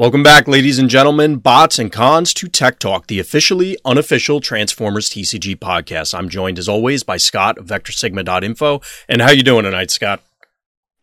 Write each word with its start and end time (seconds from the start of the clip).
Welcome 0.00 0.22
back, 0.22 0.48
ladies 0.48 0.78
and 0.78 0.88
gentlemen, 0.88 1.36
bots 1.36 1.78
and 1.78 1.92
cons 1.92 2.32
to 2.32 2.48
Tech 2.48 2.78
Talk, 2.78 3.08
the 3.08 3.20
officially 3.20 3.76
unofficial 3.84 4.40
Transformers 4.40 5.10
TCG 5.10 5.56
podcast. 5.56 6.18
I'm 6.18 6.30
joined 6.30 6.58
as 6.58 6.70
always 6.70 7.02
by 7.02 7.18
Scott 7.18 7.58
of 7.58 7.66
VectorSigma.info. 7.66 8.80
And 9.10 9.20
how 9.20 9.30
you 9.30 9.42
doing 9.42 9.64
tonight, 9.64 9.90
Scott? 9.90 10.22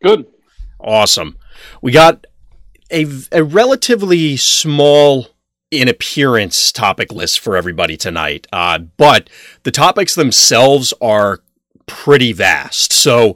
Good. 0.02 0.26
Awesome. 0.80 1.38
We 1.80 1.92
got 1.92 2.26
a, 2.92 3.06
a 3.32 3.44
relatively 3.44 4.36
small 4.36 5.28
in 5.70 5.88
appearance 5.88 6.72
topic 6.72 7.12
list 7.12 7.40
for 7.40 7.56
everybody 7.56 7.98
tonight, 7.98 8.48
uh, 8.52 8.80
but 8.80 9.30
the 9.62 9.70
topics 9.70 10.16
themselves 10.16 10.92
are 11.00 11.42
pretty 11.86 12.34
vast. 12.34 12.92
So 12.94 13.36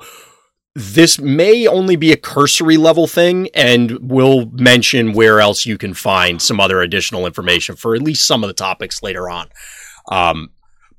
this 0.74 1.20
may 1.20 1.68
only 1.68 1.96
be 1.96 2.12
a 2.12 2.18
cursory 2.18 2.78
level 2.78 3.06
thing, 3.06 3.50
and 3.54 3.98
we'll 4.00 4.46
mention 4.52 5.14
where 5.14 5.42
else 5.42 5.66
you 5.66 5.78
can 5.78 5.94
find 5.94 6.42
some 6.42 6.60
other 6.60 6.82
additional 6.82 7.26
information 7.26 7.76
for 7.76 7.94
at 7.94 8.02
least 8.02 8.26
some 8.26 8.44
of 8.44 8.48
the 8.48 8.54
topics 8.54 9.04
later 9.04 9.30
on. 9.30 9.50
Um, 10.10 10.52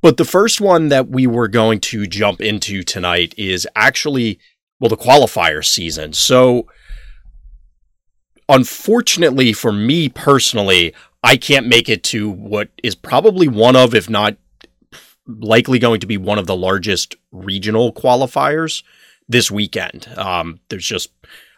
but 0.03 0.19
the 0.19 0.25
first 0.25 0.61
one 0.61 0.89
that 0.89 1.09
we 1.09 1.27
were 1.27 1.49
going 1.49 1.81
to 1.81 2.07
jump 2.07 2.41
into 2.41 2.83
tonight 2.83 3.35
is 3.39 3.67
actually, 3.75 4.39
well, 4.79 4.91
the 4.91 4.97
qualifier 4.97 5.65
season. 5.65 6.13
So, 6.13 6.67
unfortunately 8.49 9.53
for 9.53 9.73
me 9.73 10.09
personally, 10.09 10.93
I 11.23 11.37
can't 11.37 11.69
make 11.69 11.89
it 11.89 12.03
to 12.05 12.29
what 12.29 12.69
is 12.83 12.95
probably 12.95 13.49
one 13.49 13.77
of, 13.77 13.95
if 13.95 14.11
not 14.11 14.37
likely 15.27 15.79
going 15.79 16.01
to 16.01 16.07
be 16.07 16.17
one 16.17 16.39
of 16.39 16.47
the 16.47 16.57
largest 16.57 17.15
regional 17.31 17.93
qualifiers 17.93 18.83
this 19.33 19.51
weekend. 19.51 20.09
Um, 20.17 20.61
there's 20.69 20.87
just 20.87 21.11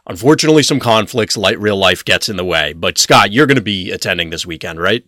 unfortunately 0.06 0.62
some 0.62 0.80
conflicts. 0.80 1.36
Light 1.36 1.60
real 1.60 1.76
life 1.76 2.04
gets 2.04 2.28
in 2.28 2.36
the 2.36 2.44
way. 2.44 2.72
But 2.72 2.98
Scott, 2.98 3.32
you're 3.32 3.46
going 3.46 3.56
to 3.56 3.62
be 3.62 3.90
attending 3.90 4.30
this 4.30 4.46
weekend, 4.46 4.80
right? 4.80 5.04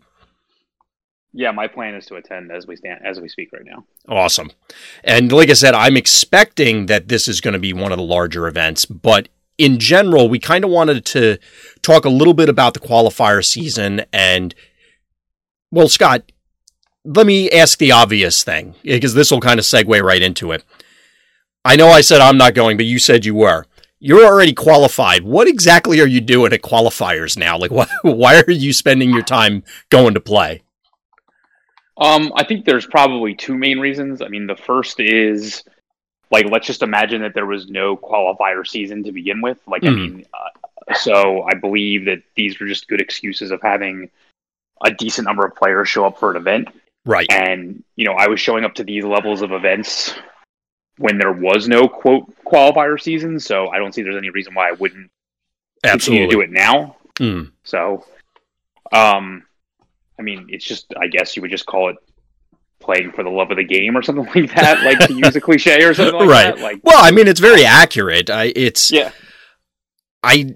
Yeah, 1.33 1.51
my 1.51 1.67
plan 1.67 1.95
is 1.95 2.07
to 2.07 2.17
attend 2.17 2.51
as 2.51 2.67
we 2.67 2.77
stand 2.77 3.01
as 3.05 3.21
we 3.21 3.29
speak 3.29 3.53
right 3.53 3.65
now. 3.65 3.85
Awesome. 4.09 4.51
And 5.05 5.31
like 5.31 5.51
I 5.51 5.55
said, 5.55 5.75
I'm 5.75 5.97
expecting 5.97 6.87
that 6.87 7.09
this 7.09 7.29
is 7.29 7.43
going 7.43 7.53
to 7.53 7.61
be 7.61 7.75
one 7.75 7.93
of 7.93 7.99
the 7.99 8.05
larger 8.05 8.49
events, 8.49 8.87
but 8.87 9.29
in 9.59 9.79
general, 9.79 10.29
we 10.29 10.39
kind 10.39 10.65
of 10.65 10.71
wanted 10.71 11.05
to 11.07 11.39
talk 11.83 12.05
a 12.05 12.11
little 12.11 12.35
bit 12.35 12.49
about 12.49 12.75
the 12.75 12.81
qualifier 12.81 13.45
season 13.45 14.05
and 14.13 14.55
well, 15.71 15.89
Scott, 15.89 16.33
let 17.05 17.27
me 17.27 17.51
ask 17.51 17.79
the 17.79 17.93
obvious 17.93 18.43
thing 18.43 18.75
because 18.83 19.15
this 19.15 19.31
will 19.31 19.41
kind 19.41 19.59
of 19.59 19.67
segue 19.67 20.03
right 20.03 20.23
into 20.23 20.53
it. 20.53 20.65
I 21.67 21.75
know 21.75 21.89
I 21.89 22.01
said 22.01 22.21
I'm 22.21 22.39
not 22.39 22.55
going, 22.55 22.77
but 22.77 22.87
you 22.87 23.01
said 23.01 23.25
you 23.25 23.35
were. 23.35 23.67
You're 23.99 24.25
already 24.25 24.53
qualified. 24.53 25.25
What 25.25 25.49
exactly 25.49 26.01
are 26.01 26.07
you 26.07 26.21
doing 26.21 26.53
at 26.53 26.63
qualifiers 26.63 27.37
now? 27.37 27.59
Like, 27.59 27.73
why, 27.73 27.89
why 28.03 28.41
are 28.41 28.51
you 28.53 28.73
spending 28.73 29.11
your 29.11 29.25
time 29.25 29.65
going 29.91 30.15
to 30.15 30.21
play? 30.21 30.63
Um, 31.99 32.33
I 32.37 32.45
think 32.45 32.67
there's 32.67 32.87
probably 32.87 33.35
two 33.35 33.57
main 33.59 33.81
reasons. 33.81 34.23
I 34.23 34.29
mean, 34.29 34.47
the 34.47 34.55
first 34.55 35.01
is 35.01 35.65
like, 36.31 36.47
let's 36.49 36.69
just 36.69 36.83
imagine 36.85 37.23
that 37.23 37.35
there 37.35 37.47
was 37.47 37.69
no 37.69 37.97
qualifier 37.97 38.65
season 38.65 39.03
to 39.03 39.11
begin 39.11 39.41
with. 39.41 39.59
Like, 39.67 39.83
mm. 39.83 39.89
I 39.89 39.91
hmm. 39.91 39.97
mean, 39.97 40.27
uh, 40.33 40.95
so 40.95 41.43
I 41.43 41.55
believe 41.55 42.05
that 42.05 42.23
these 42.37 42.61
were 42.61 42.67
just 42.67 42.87
good 42.87 43.01
excuses 43.01 43.51
of 43.51 43.61
having 43.61 44.09
a 44.85 44.93
decent 44.93 45.27
number 45.27 45.45
of 45.45 45.57
players 45.57 45.89
show 45.89 46.07
up 46.07 46.21
for 46.21 46.31
an 46.31 46.37
event. 46.37 46.69
Right. 47.05 47.27
And, 47.29 47.83
you 47.97 48.05
know, 48.05 48.13
I 48.13 48.29
was 48.29 48.41
showing 48.41 48.65
up 48.65 48.75
to 48.75 48.85
these 48.85 49.05
levels 49.05 49.43
of 49.43 49.51
events 49.51 50.15
when 50.99 51.19
there 51.19 51.33
was 51.33 51.69
no 51.69 51.89
quote 51.89 52.25
qualifier 52.45 53.01
season. 53.01 53.39
So 53.41 53.69
I 53.69 53.79
don't 53.79 53.95
see 53.95 54.03
there's 54.03 54.17
any 54.17 54.31
reason 54.31 54.55
why 54.55 54.69
I 54.69 54.73
wouldn't 54.73 55.11
Absolutely. 55.85 56.27
continue 56.27 56.27
to 56.27 56.35
do 56.37 56.41
it 56.41 56.51
now. 56.51 56.97
Mm. 57.17 57.53
So, 57.65 58.05
um, 58.93 59.45
I 60.19 60.23
mean, 60.23 60.47
it's 60.49 60.65
just 60.65 60.93
I 60.99 61.09
guess 61.09 61.37
you 61.37 61.43
would 61.43 61.51
just 61.51 61.67
call 61.67 61.91
it 61.91 61.97
playing 62.81 63.13
for 63.13 63.23
the 63.23 63.31
love 63.31 63.51
of 63.51 63.57
the 63.57 63.65
game 63.65 63.97
or 63.97 64.03
something 64.03 64.25
like 64.35 64.55
that, 64.55 64.85
like 64.85 65.07
to 65.07 65.15
use 65.15 65.37
a 65.37 65.41
cliche 65.41 65.83
or 65.85 65.95
something 65.95 66.15
like 66.21 66.29
right. 66.29 66.57
that. 66.57 66.63
Like, 66.63 66.81
well, 66.83 67.03
I 67.03 67.11
mean, 67.11 67.29
it's 67.29 67.41
very 67.41 67.65
accurate. 67.65 68.31
I 68.31 68.53
it's 68.55 68.91
yeah. 68.91 69.11
I 70.23 70.55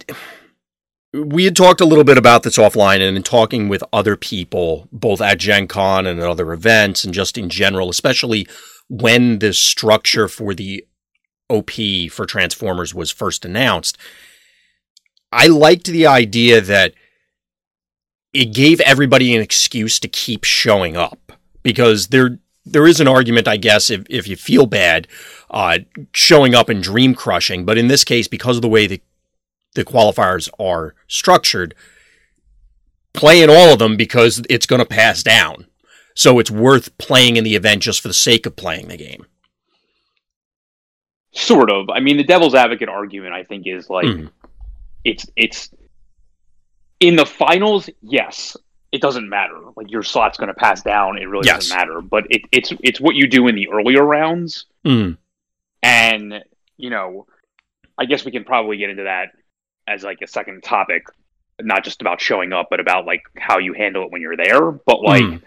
we 1.13 1.45
had 1.45 1.57
talked 1.57 1.81
a 1.81 1.87
little 1.87 2.05
bit 2.05 2.19
about 2.19 2.45
this 2.45 2.57
offline 2.57 3.07
and 3.07 3.17
in 3.17 3.23
talking 3.23 3.69
with 3.69 3.83
other 3.93 4.17
people, 4.17 4.89
both 4.93 5.21
at 5.21 5.39
Gen 5.39 5.67
Con 5.67 6.07
and 6.07 6.21
at 6.21 6.27
other 6.27 6.53
events, 6.53 7.05
and 7.05 7.13
just 7.13 7.37
in 7.37 7.49
general, 7.49 7.91
especially 7.91 8.47
when 8.91 9.39
the 9.39 9.55
structure 9.55 10.27
for 10.27 10.53
the 10.53 10.85
OP 11.49 11.71
for 12.11 12.27
Transformers 12.27 12.93
was 12.93 13.11
first 13.11 13.45
announced, 13.45 13.97
I 15.33 15.47
liked 15.47 15.87
the 15.87 16.09
idea 16.09 16.61
that 16.61 16.93
it 18.33 18.53
gave 18.53 18.81
everybody 18.81 19.35
an 19.35 19.41
excuse 19.41 20.01
to 20.01 20.09
keep 20.09 20.45
showing 20.45 20.97
up 20.97 21.33
because 21.63 22.09
there 22.09 22.41
there 22.67 22.87
is 22.87 23.01
an 23.01 23.09
argument, 23.09 23.49
I 23.49 23.57
guess, 23.57 23.91
if, 23.91 24.05
if 24.11 24.29
you 24.29 24.37
feel 24.37 24.67
bad, 24.67 25.09
uh, 25.51 25.79
showing 26.13 26.55
up 26.55 26.69
and 26.69 26.83
dream 26.83 27.15
crushing. 27.15 27.65
But 27.65 27.79
in 27.79 27.89
this 27.89 28.05
case, 28.05 28.29
because 28.29 28.57
of 28.57 28.63
the 28.63 28.69
way 28.69 28.87
the 28.87 29.01
the 29.75 29.85
qualifiers 29.85 30.49
are 30.59 30.97
structured, 31.07 31.77
playing 33.13 33.51
all 33.51 33.73
of 33.73 33.79
them 33.79 33.97
because 33.97 34.43
it's 34.51 34.67
going 34.67 34.81
to 34.81 34.85
pass 34.85 35.23
down. 35.23 35.67
So 36.15 36.39
it's 36.39 36.51
worth 36.51 36.97
playing 36.99 37.37
in 37.37 37.45
the 37.45 37.55
event 37.55 37.83
just 37.83 38.01
for 38.01 38.09
the 38.09 38.15
sake 38.15 38.47
of 38.47 38.57
playing 38.57 38.89
the 38.89 38.97
game. 38.97 39.27
Sort 41.33 41.71
of. 41.71 41.89
I 41.91 42.01
mean, 42.01 42.17
the 42.17 42.25
devil's 42.25 42.55
advocate 42.55 42.89
argument, 42.89 43.35
I 43.35 43.45
think, 43.45 43.67
is 43.67 43.89
like 43.89 44.07
mm. 44.07 44.31
it's 45.05 45.27
it's 45.37 45.71
in 46.99 47.17
the 47.17 47.25
finals. 47.25 47.89
Yes, 48.03 48.57
it 48.91 49.01
doesn't 49.01 49.29
matter. 49.29 49.59
Like 49.77 49.91
your 49.91 50.03
slot's 50.03 50.39
going 50.39 50.49
to 50.49 50.55
pass 50.55 50.83
down. 50.83 51.19
It 51.19 51.27
really 51.27 51.47
yes. 51.47 51.69
doesn't 51.69 51.77
matter. 51.77 52.01
But 52.01 52.27
it, 52.31 52.43
it's 52.51 52.73
it's 52.83 53.01
what 53.01 53.15
you 53.15 53.29
do 53.29 53.47
in 53.47 53.55
the 53.55 53.69
earlier 53.69 54.03
rounds. 54.03 54.67
Mm. 54.85 55.19
And 55.83 56.45
you 56.77 56.91
know, 56.91 57.27
I 57.97 58.07
guess 58.07 58.25
we 58.25 58.33
can 58.33 58.45
probably 58.45 58.77
get 58.77 58.91
into 58.91 59.05
that 59.05 59.31
as 59.87 60.03
like 60.03 60.21
a 60.23 60.27
second 60.27 60.65
topic, 60.65 61.07
not 61.61 61.85
just 61.85 62.01
about 62.01 62.21
showing 62.21 62.53
up, 62.53 62.67
but 62.71 62.81
about 62.81 63.07
like 63.07 63.23
how 63.37 63.59
you 63.59 63.73
handle 63.73 64.05
it 64.05 64.11
when 64.11 64.21
you're 64.21 64.37
there. 64.37 64.73
But 64.73 65.01
like. 65.01 65.23
Mm 65.23 65.43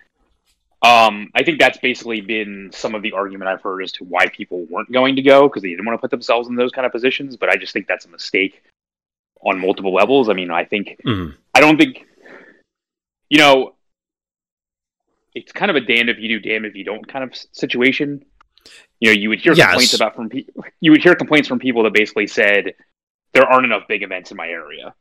um, 0.83 1.31
I 1.33 1.43
think 1.43 1.59
that's 1.59 1.77
basically 1.77 2.19
been 2.19 2.69
some 2.73 2.93
of 2.93 3.01
the 3.01 3.13
argument 3.13 3.49
I've 3.49 3.61
heard 3.61 3.81
as 3.81 3.93
to 3.93 4.03
why 4.03 4.27
people 4.27 4.65
weren't 4.69 4.91
going 4.91 5.15
to 5.15 5.21
go 5.21 5.47
because 5.47 5.63
they 5.63 5.69
didn't 5.69 5.85
want 5.85 5.97
to 5.97 6.01
put 6.01 6.11
themselves 6.11 6.49
in 6.49 6.55
those 6.55 6.71
kind 6.71 6.85
of 6.85 6.91
positions. 6.91 7.37
But 7.37 7.47
I 7.47 7.55
just 7.55 7.71
think 7.71 7.87
that's 7.87 8.05
a 8.05 8.09
mistake 8.09 8.61
on 9.41 9.59
multiple 9.59 9.93
levels. 9.93 10.27
I 10.27 10.33
mean, 10.33 10.51
I 10.51 10.65
think 10.65 10.97
mm-hmm. 11.05 11.35
I 11.53 11.61
don't 11.61 11.77
think 11.77 12.05
you 13.29 13.39
know 13.39 13.75
it's 15.33 15.53
kind 15.53 15.71
of 15.71 15.77
a 15.77 15.81
damned 15.81 16.09
if 16.09 16.19
you 16.19 16.27
do, 16.27 16.39
damned 16.39 16.65
if 16.65 16.75
you 16.75 16.83
don't 16.83 17.07
kind 17.07 17.23
of 17.23 17.33
situation. 17.53 18.25
You 18.99 19.09
know, 19.09 19.13
you 19.13 19.29
would 19.29 19.39
hear 19.39 19.53
yes. 19.53 19.67
complaints 19.67 19.93
about 19.93 20.15
from 20.15 20.29
people. 20.29 20.65
You 20.81 20.91
would 20.91 21.01
hear 21.01 21.15
complaints 21.15 21.47
from 21.47 21.59
people 21.59 21.83
that 21.83 21.93
basically 21.93 22.27
said 22.27 22.73
there 23.31 23.45
aren't 23.45 23.65
enough 23.65 23.83
big 23.87 24.03
events 24.03 24.31
in 24.31 24.37
my 24.37 24.47
area, 24.47 24.93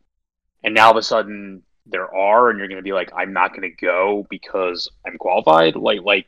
and 0.62 0.74
now 0.74 0.86
all 0.86 0.90
of 0.92 0.96
a 0.96 1.02
sudden 1.02 1.64
there 1.86 2.12
are 2.14 2.50
and 2.50 2.58
you're 2.58 2.68
going 2.68 2.78
to 2.78 2.82
be 2.82 2.92
like 2.92 3.10
i'm 3.14 3.32
not 3.32 3.50
going 3.50 3.62
to 3.62 3.84
go 3.84 4.26
because 4.30 4.88
i'm 5.06 5.16
qualified 5.18 5.74
like 5.76 6.00
like 6.02 6.26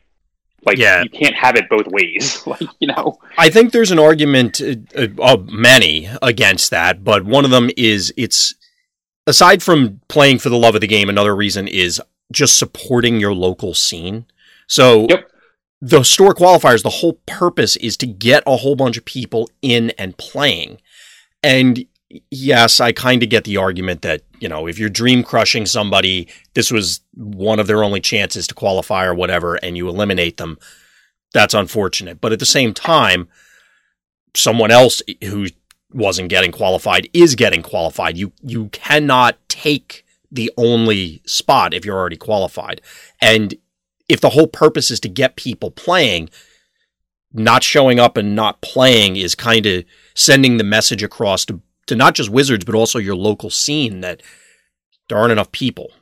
like 0.66 0.78
yeah. 0.78 1.02
you 1.02 1.10
can't 1.10 1.34
have 1.34 1.56
it 1.56 1.68
both 1.68 1.86
ways 1.88 2.44
like 2.46 2.68
you 2.80 2.88
know 2.88 3.18
i 3.38 3.48
think 3.48 3.72
there's 3.72 3.90
an 3.90 3.98
argument 3.98 4.60
uh, 4.60 5.06
of 5.18 5.48
many 5.48 6.08
against 6.22 6.70
that 6.70 7.04
but 7.04 7.24
one 7.24 7.44
of 7.44 7.50
them 7.50 7.70
is 7.76 8.12
it's 8.16 8.54
aside 9.26 9.62
from 9.62 10.00
playing 10.08 10.38
for 10.38 10.48
the 10.48 10.58
love 10.58 10.74
of 10.74 10.80
the 10.80 10.86
game 10.86 11.08
another 11.08 11.34
reason 11.36 11.68
is 11.68 12.00
just 12.32 12.58
supporting 12.58 13.20
your 13.20 13.34
local 13.34 13.74
scene 13.74 14.24
so 14.66 15.06
yep. 15.08 15.30
the 15.80 16.02
store 16.02 16.34
qualifiers 16.34 16.82
the 16.82 16.88
whole 16.88 17.20
purpose 17.26 17.76
is 17.76 17.96
to 17.96 18.06
get 18.06 18.42
a 18.46 18.56
whole 18.56 18.74
bunch 18.74 18.96
of 18.96 19.04
people 19.04 19.48
in 19.62 19.90
and 19.90 20.16
playing 20.16 20.78
and 21.42 21.84
yes, 22.30 22.80
I 22.80 22.92
kind 22.92 23.22
of 23.22 23.28
get 23.28 23.44
the 23.44 23.56
argument 23.56 24.02
that, 24.02 24.22
you 24.44 24.50
know, 24.50 24.66
if 24.66 24.78
you're 24.78 24.90
dream 24.90 25.22
crushing 25.22 25.64
somebody, 25.64 26.28
this 26.52 26.70
was 26.70 27.00
one 27.14 27.58
of 27.58 27.66
their 27.66 27.82
only 27.82 28.02
chances 28.02 28.46
to 28.46 28.54
qualify 28.54 29.06
or 29.06 29.14
whatever, 29.14 29.54
and 29.54 29.74
you 29.74 29.88
eliminate 29.88 30.36
them. 30.36 30.58
That's 31.32 31.54
unfortunate. 31.54 32.20
But 32.20 32.32
at 32.32 32.40
the 32.40 32.44
same 32.44 32.74
time, 32.74 33.26
someone 34.36 34.70
else 34.70 35.00
who 35.22 35.46
wasn't 35.94 36.28
getting 36.28 36.52
qualified 36.52 37.08
is 37.14 37.36
getting 37.36 37.62
qualified. 37.62 38.18
You 38.18 38.32
you 38.42 38.68
cannot 38.68 39.38
take 39.48 40.04
the 40.30 40.52
only 40.58 41.22
spot 41.24 41.72
if 41.72 41.86
you're 41.86 41.96
already 41.96 42.18
qualified. 42.18 42.82
And 43.22 43.54
if 44.10 44.20
the 44.20 44.30
whole 44.30 44.46
purpose 44.46 44.90
is 44.90 45.00
to 45.00 45.08
get 45.08 45.36
people 45.36 45.70
playing, 45.70 46.28
not 47.32 47.62
showing 47.62 47.98
up 47.98 48.18
and 48.18 48.36
not 48.36 48.60
playing 48.60 49.16
is 49.16 49.34
kind 49.34 49.64
of 49.64 49.86
sending 50.14 50.58
the 50.58 50.64
message 50.64 51.02
across 51.02 51.46
to 51.46 51.62
to 51.86 51.96
not 51.96 52.14
just 52.14 52.30
Wizards, 52.30 52.64
but 52.64 52.74
also 52.74 52.98
your 52.98 53.16
local 53.16 53.50
scene 53.50 54.00
that 54.00 54.22
there 55.08 55.18
aren't 55.18 55.32
enough 55.32 55.52
people 55.52 55.92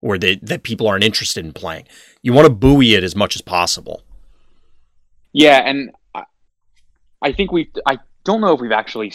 or 0.00 0.18
that, 0.18 0.38
that 0.42 0.62
people 0.62 0.86
aren't 0.86 1.04
interested 1.04 1.44
in 1.44 1.52
playing. 1.52 1.86
You 2.22 2.32
want 2.32 2.46
to 2.46 2.52
buoy 2.52 2.94
it 2.94 3.04
as 3.04 3.16
much 3.16 3.34
as 3.34 3.42
possible. 3.42 4.02
Yeah, 5.32 5.58
and 5.58 5.90
I, 6.14 6.24
I 7.20 7.32
think 7.32 7.52
we 7.52 7.70
I 7.86 7.98
don't 8.24 8.40
know 8.40 8.54
if 8.54 8.60
we've 8.60 8.72
actually 8.72 9.12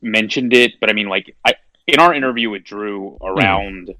mentioned 0.00 0.52
it, 0.52 0.74
but 0.80 0.90
I 0.90 0.92
mean, 0.92 1.08
like, 1.08 1.34
I 1.44 1.54
in 1.86 1.98
our 2.00 2.14
interview 2.14 2.50
with 2.50 2.64
Drew 2.64 3.18
around 3.20 3.88
mm. 3.88 3.96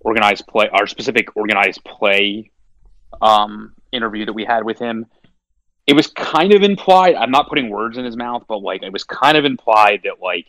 organized 0.00 0.46
play, 0.46 0.68
our 0.68 0.86
specific 0.86 1.36
organized 1.36 1.84
play 1.84 2.50
um, 3.20 3.72
interview 3.92 4.26
that 4.26 4.32
we 4.32 4.44
had 4.44 4.64
with 4.64 4.78
him, 4.78 5.06
it 5.86 5.94
was 5.94 6.08
kind 6.08 6.52
of 6.52 6.62
implied. 6.62 7.14
I'm 7.14 7.30
not 7.30 7.48
putting 7.48 7.70
words 7.70 7.98
in 7.98 8.04
his 8.04 8.16
mouth, 8.16 8.44
but 8.48 8.58
like 8.58 8.82
it 8.82 8.92
was 8.92 9.04
kind 9.04 9.36
of 9.36 9.44
implied 9.44 10.02
that 10.04 10.20
like 10.20 10.46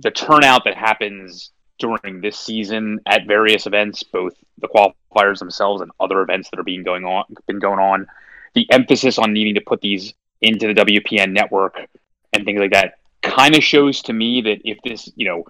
the 0.00 0.10
turnout 0.10 0.64
that 0.64 0.76
happens 0.76 1.50
during 1.78 2.20
this 2.20 2.38
season 2.38 3.00
at 3.06 3.26
various 3.26 3.66
events, 3.66 4.02
both 4.02 4.34
the 4.58 4.68
qualifiers 4.68 5.38
themselves 5.38 5.80
and 5.80 5.90
other 6.00 6.20
events 6.20 6.48
that 6.50 6.60
are 6.60 6.64
being 6.64 6.82
going 6.82 7.04
on, 7.04 7.24
been 7.46 7.58
going 7.58 7.78
on, 7.78 8.06
the 8.54 8.70
emphasis 8.70 9.18
on 9.18 9.32
needing 9.32 9.54
to 9.54 9.60
put 9.60 9.80
these 9.80 10.12
into 10.42 10.72
the 10.72 10.74
WPN 10.74 11.32
network 11.32 11.78
and 12.32 12.44
things 12.44 12.60
like 12.60 12.72
that 12.72 12.94
kind 13.22 13.56
of 13.56 13.62
shows 13.62 14.02
to 14.02 14.12
me 14.12 14.40
that 14.42 14.60
if 14.64 14.78
this, 14.82 15.10
you 15.16 15.26
know, 15.26 15.44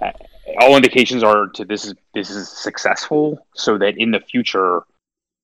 uh, 0.00 0.12
all 0.60 0.76
indications 0.76 1.22
are 1.22 1.46
to 1.48 1.64
this 1.64 1.84
is 1.84 1.94
this 2.14 2.30
is 2.30 2.48
successful, 2.48 3.46
so 3.54 3.78
that 3.78 3.96
in 3.98 4.10
the 4.10 4.20
future 4.20 4.82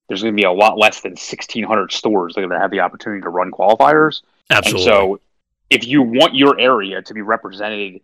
there's 0.08 0.22
going 0.22 0.34
to 0.34 0.40
be 0.40 0.46
a 0.46 0.52
lot 0.52 0.78
less 0.78 1.00
than 1.00 1.12
1,600 1.12 1.92
stores 1.92 2.34
that 2.34 2.40
are 2.40 2.46
going 2.46 2.56
to 2.56 2.62
have 2.62 2.70
the 2.70 2.80
opportunity 2.80 3.20
to 3.22 3.28
run 3.28 3.50
qualifiers. 3.50 4.22
Absolutely. 4.50 4.82
And 4.82 4.84
so, 4.84 5.20
if 5.68 5.86
you 5.86 6.02
want 6.02 6.34
your 6.34 6.58
area 6.58 7.02
to 7.02 7.14
be 7.14 7.22
represented 7.22 8.00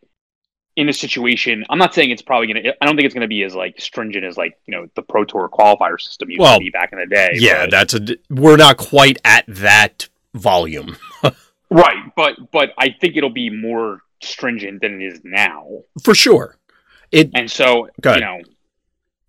in 0.77 0.89
a 0.89 0.93
situation, 0.93 1.65
I'm 1.69 1.79
not 1.79 1.95
saying 1.95 2.11
it's 2.11 2.23
probably 2.23 2.53
going 2.53 2.63
to. 2.65 2.75
I 2.81 2.87
don't 2.87 2.97
think 2.97 3.07
it's 3.07 3.15
going 3.15 3.23
to 3.23 3.29
be 3.29 3.43
as 3.43 3.55
like 3.55 3.81
stringent 3.81 4.25
as 4.25 4.37
like 4.37 4.59
you 4.67 4.75
know 4.75 4.87
the 4.95 5.03
Pro 5.03 5.25
Tour 5.25 5.49
qualifier 5.53 6.01
system 6.01 6.31
used 6.31 6.41
well, 6.41 6.59
to 6.59 6.65
be 6.65 6.71
back 6.71 6.93
in 6.93 6.99
the 6.99 7.07
day. 7.07 7.33
Yeah, 7.35 7.65
but, 7.65 7.71
that's 7.71 7.95
a. 7.95 8.01
We're 8.31 8.57
not 8.57 8.79
quite 8.79 9.19
at 9.25 9.45
that 9.49 10.09
volume. 10.35 10.97
right, 11.71 12.15
but 12.17 12.51
but 12.51 12.71
I 12.79 12.91
think 13.01 13.17
it'll 13.17 13.31
be 13.31 13.51
more 13.51 14.01
stringent 14.23 14.81
than 14.81 15.01
it 15.01 15.05
is 15.05 15.21
now. 15.25 15.83
For 16.03 16.15
sure. 16.15 16.57
It 17.11 17.31
and 17.35 17.51
so 17.51 17.89
you 18.05 18.21
know 18.21 18.41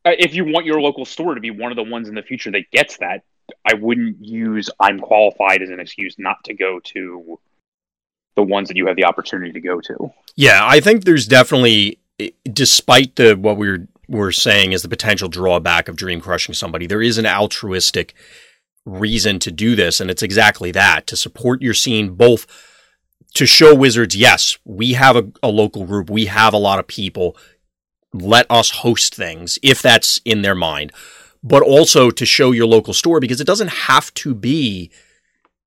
uh, 0.06 0.12
if 0.18 0.34
you 0.34 0.46
want 0.46 0.66
your 0.66 0.80
local 0.80 1.06
store 1.06 1.36
to 1.36 1.42
be 1.42 1.52
one 1.52 1.72
of 1.72 1.76
the 1.76 1.84
ones 1.84 2.08
in 2.08 2.16
the 2.16 2.22
future 2.22 2.52
that 2.52 2.72
gets 2.72 2.98
that, 2.98 3.24
I 3.66 3.74
wouldn't 3.74 4.24
use 4.24 4.70
I'm 4.80 5.00
qualified 5.00 5.62
as 5.62 5.70
an 5.70 5.80
excuse 5.80 6.16
not 6.18 6.44
to 6.46 6.54
go 6.54 6.80
to 6.80 7.40
the 8.36 8.44
ones 8.44 8.68
that 8.68 8.78
you 8.78 8.88
have 8.88 8.96
the 8.96 9.06
opportunity 9.06 9.52
to 9.52 9.62
go 9.62 9.80
to. 9.82 10.12
Yeah, 10.36 10.62
I 10.64 10.80
think 10.80 11.06
there's 11.06 11.28
definitely 11.28 12.00
despite 12.52 13.16
the 13.16 13.36
what 13.36 13.58
we're 13.58 13.88
we're 14.08 14.32
saying 14.32 14.74
is 14.74 14.82
the 14.82 14.90
potential 14.90 15.30
drawback 15.30 15.88
of 15.88 15.96
dream 15.96 16.22
crushing 16.22 16.54
somebody, 16.54 16.86
there 16.86 17.02
is 17.02 17.18
an 17.18 17.26
altruistic 17.26 18.14
reason 18.86 19.40
to 19.40 19.52
do 19.52 19.76
this 19.76 20.00
and 20.00 20.12
it's 20.12 20.22
exactly 20.22 20.72
that, 20.72 21.08
to 21.08 21.16
support 21.16 21.62
your 21.62 21.74
scene 21.74 22.16
both 22.16 22.46
to 23.34 23.46
show 23.46 23.74
wizards, 23.74 24.16
yes, 24.16 24.58
we 24.64 24.94
have 24.94 25.16
a, 25.16 25.32
a 25.42 25.48
local 25.48 25.86
group, 25.86 26.10
we 26.10 26.26
have 26.26 26.54
a 26.54 26.58
lot 26.58 26.80
of 26.80 26.88
people 26.88 27.36
let 28.14 28.46
us 28.50 28.70
host 28.70 29.16
things 29.16 29.58
if 29.64 29.82
that's 29.82 30.20
in 30.24 30.44
their 30.44 30.54
mind, 30.54 30.92
but 31.42 31.64
also 31.64 32.12
to 32.12 32.26
show 32.26 32.52
your 32.52 32.68
local 32.68 32.94
store 32.94 33.20
because 33.20 33.42
it 33.42 33.48
doesn't 33.48 33.70
have 33.70 34.14
to 34.14 34.36
be 34.36 34.92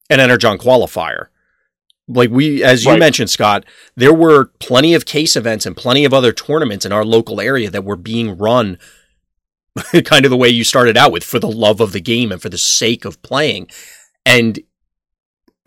an 0.08 0.20
Energon 0.20 0.58
qualifier. 0.58 1.26
Like 2.08 2.30
we, 2.30 2.62
as 2.62 2.84
you 2.84 2.92
right. 2.92 3.00
mentioned, 3.00 3.30
Scott, 3.30 3.64
there 3.96 4.14
were 4.14 4.46
plenty 4.60 4.94
of 4.94 5.06
case 5.06 5.34
events 5.34 5.66
and 5.66 5.76
plenty 5.76 6.04
of 6.04 6.14
other 6.14 6.32
tournaments 6.32 6.86
in 6.86 6.92
our 6.92 7.04
local 7.04 7.40
area 7.40 7.68
that 7.70 7.84
were 7.84 7.96
being 7.96 8.38
run 8.38 8.78
kind 10.04 10.24
of 10.24 10.30
the 10.30 10.36
way 10.36 10.48
you 10.48 10.64
started 10.64 10.96
out 10.96 11.12
with 11.12 11.24
for 11.24 11.38
the 11.38 11.50
love 11.50 11.80
of 11.80 11.92
the 11.92 12.00
game 12.00 12.32
and 12.32 12.40
for 12.40 12.48
the 12.48 12.58
sake 12.58 13.04
of 13.04 13.20
playing. 13.22 13.68
And 14.24 14.60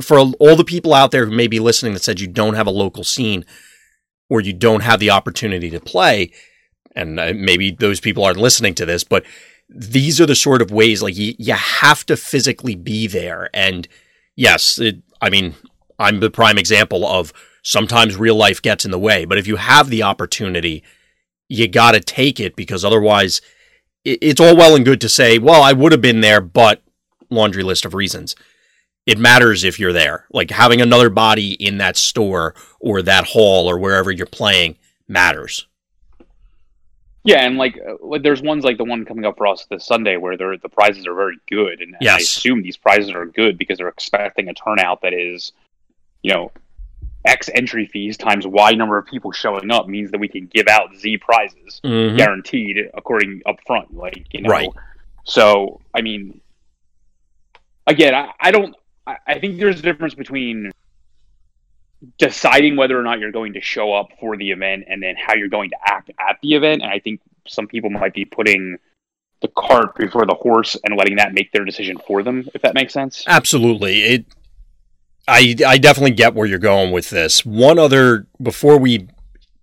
for 0.01 0.19
all 0.19 0.56
the 0.56 0.63
people 0.63 0.94
out 0.94 1.12
there 1.12 1.25
who 1.25 1.36
may 1.36 1.47
be 1.47 1.59
listening 1.59 1.94
that 1.94 2.03
said 2.03 2.19
you 2.19 2.27
don't 2.27 2.56
have 2.56 2.68
a 2.68 2.71
local 2.71 3.03
scene 3.03 3.45
or 4.30 4.39
you 4.39 4.53
don't 4.53 4.83
have 4.83 5.00
the 5.00 5.09
opportunity 5.09 5.69
to 5.69 5.80
play, 5.80 6.31
and 6.95 7.19
uh, 7.19 7.33
maybe 7.35 7.71
those 7.71 8.00
people 8.00 8.24
aren't 8.24 8.38
listening 8.38 8.75
to 8.75 8.85
this, 8.85 9.03
but 9.03 9.25
these 9.69 10.19
are 10.19 10.25
the 10.25 10.35
sort 10.35 10.62
of 10.62 10.71
ways 10.71 11.01
like 11.01 11.15
you, 11.15 11.33
you 11.38 11.53
have 11.53 12.06
to 12.06 12.15
physically 12.18 12.75
be 12.75 13.07
there. 13.07 13.50
And 13.53 13.88
yes, 14.35 14.80
it, 14.80 15.01
I 15.21 15.30
mean, 15.30 15.56
I'm 15.99 16.19
the 16.19 16.31
prime 16.31 16.57
example 16.57 17.05
of 17.05 17.33
sometimes 17.61 18.15
real 18.15 18.35
life 18.35 18.61
gets 18.61 18.85
in 18.85 18.91
the 18.91 18.97
way, 18.97 19.25
but 19.25 19.37
if 19.37 19.45
you 19.45 19.57
have 19.57 19.89
the 19.89 20.03
opportunity, 20.03 20.83
you 21.49 21.67
got 21.67 21.91
to 21.91 21.99
take 21.99 22.39
it 22.39 22.55
because 22.55 22.85
otherwise 22.85 23.41
it's 24.05 24.39
all 24.39 24.55
well 24.55 24.75
and 24.75 24.85
good 24.85 25.01
to 25.01 25.09
say, 25.09 25.37
well, 25.37 25.61
I 25.61 25.73
would 25.73 25.91
have 25.91 26.01
been 26.01 26.21
there, 26.21 26.41
but 26.41 26.81
laundry 27.29 27.63
list 27.63 27.85
of 27.85 27.93
reasons. 27.93 28.35
It 29.05 29.17
matters 29.17 29.63
if 29.63 29.79
you're 29.79 29.93
there. 29.93 30.25
Like 30.31 30.51
having 30.51 30.81
another 30.81 31.09
body 31.09 31.53
in 31.53 31.79
that 31.79 31.97
store 31.97 32.55
or 32.79 33.01
that 33.01 33.25
hall 33.25 33.67
or 33.67 33.77
wherever 33.77 34.11
you're 34.11 34.25
playing 34.25 34.77
matters. 35.07 35.67
Yeah, 37.25 37.45
and 37.45 37.57
like 37.57 37.77
uh, 37.77 38.17
there's 38.19 38.41
ones 38.41 38.63
like 38.63 38.77
the 38.77 38.85
one 38.85 39.03
coming 39.03 39.25
up 39.25 39.37
for 39.37 39.47
us 39.47 39.65
this 39.69 39.85
Sunday 39.85 40.15
where 40.15 40.37
the 40.37 40.69
prizes 40.71 41.05
are 41.05 41.13
very 41.13 41.37
good, 41.49 41.81
and, 41.81 41.95
yes. 41.99 42.13
I 42.15 42.17
assume 42.19 42.63
these 42.63 42.77
prizes 42.77 43.11
are 43.11 43.25
good 43.25 43.57
because 43.57 43.77
they're 43.77 43.89
expecting 43.89 44.47
a 44.47 44.53
turnout 44.53 45.01
that 45.01 45.13
is, 45.13 45.51
you 46.24 46.33
know, 46.33 46.51
X 47.25 47.50
entry 47.54 47.88
fees 47.88 48.18
times 48.18 48.48
Y 48.48 48.71
number 48.71 48.98
of 48.98 49.06
people 49.06 49.31
showing 49.31 49.71
up 49.71 49.88
means 49.88 50.12
that 50.12 50.19
we 50.19 50.27
can 50.27 50.48
give 50.48 50.68
out 50.68 50.95
Z 50.95 51.18
prizes 51.18 51.81
mm-hmm. 51.83 52.18
guaranteed 52.18 52.89
according 52.94 53.42
up 53.45 53.57
front. 53.68 53.94
Like 53.94 54.25
you 54.31 54.42
know, 54.42 54.50
right. 54.50 54.69
So 55.25 55.81
I 55.94 56.01
mean, 56.01 56.42
again, 57.88 58.16
I, 58.16 58.31
I 58.39 58.51
don't. 58.51 58.75
I, 59.06 59.18
I 59.27 59.39
think 59.39 59.60
there's 59.60 59.80
a 59.80 59.83
difference 59.83 60.13
between 60.13 60.71
deciding 62.18 62.77
whether 62.77 62.98
or 62.98 63.04
not 63.04 63.19
you're 63.19 63.31
going 63.31 63.54
to 63.54 63.62
show 63.62 63.94
up 63.94 64.10
for 64.19 64.38
the 64.38 64.51
event 64.51 64.86
and 64.88 65.04
then 65.04 65.16
how 65.18 65.36
you're 65.36 65.50
going 65.50 65.69
to 65.69 65.77
act 65.86 66.10
at 66.19 66.38
the 66.42 66.54
event. 66.54 66.81
And 66.81 66.92
I 66.92 67.00
think 67.00 67.19
some 67.45 67.68
people 67.68 67.89
might 67.89 68.13
be 68.13 68.24
putting 68.24 68.77
the 69.42 69.50
cart 69.50 69.95
before 69.95 70.25
the 70.25 70.36
horse 70.36 70.77
and 70.83 70.98
letting 70.98 71.18
that 71.18 71.33
make 71.33 71.51
their 71.51 71.66
decision 71.66 71.98
for 72.07 72.24
them, 72.24 72.48
if 72.54 72.62
that 72.62 72.74
makes 72.74 72.94
sense. 72.94 73.24
Absolutely. 73.27 74.04
It 74.04 74.25
I 75.27 75.56
I 75.66 75.77
definitely 75.77 76.12
get 76.12 76.36
where 76.36 76.48
you're 76.48 76.60
going 76.60 76.92
with 76.92 77.10
this. 77.10 77.45
One 77.45 77.77
other 77.80 78.27
before 78.42 78.77
we 78.77 79.07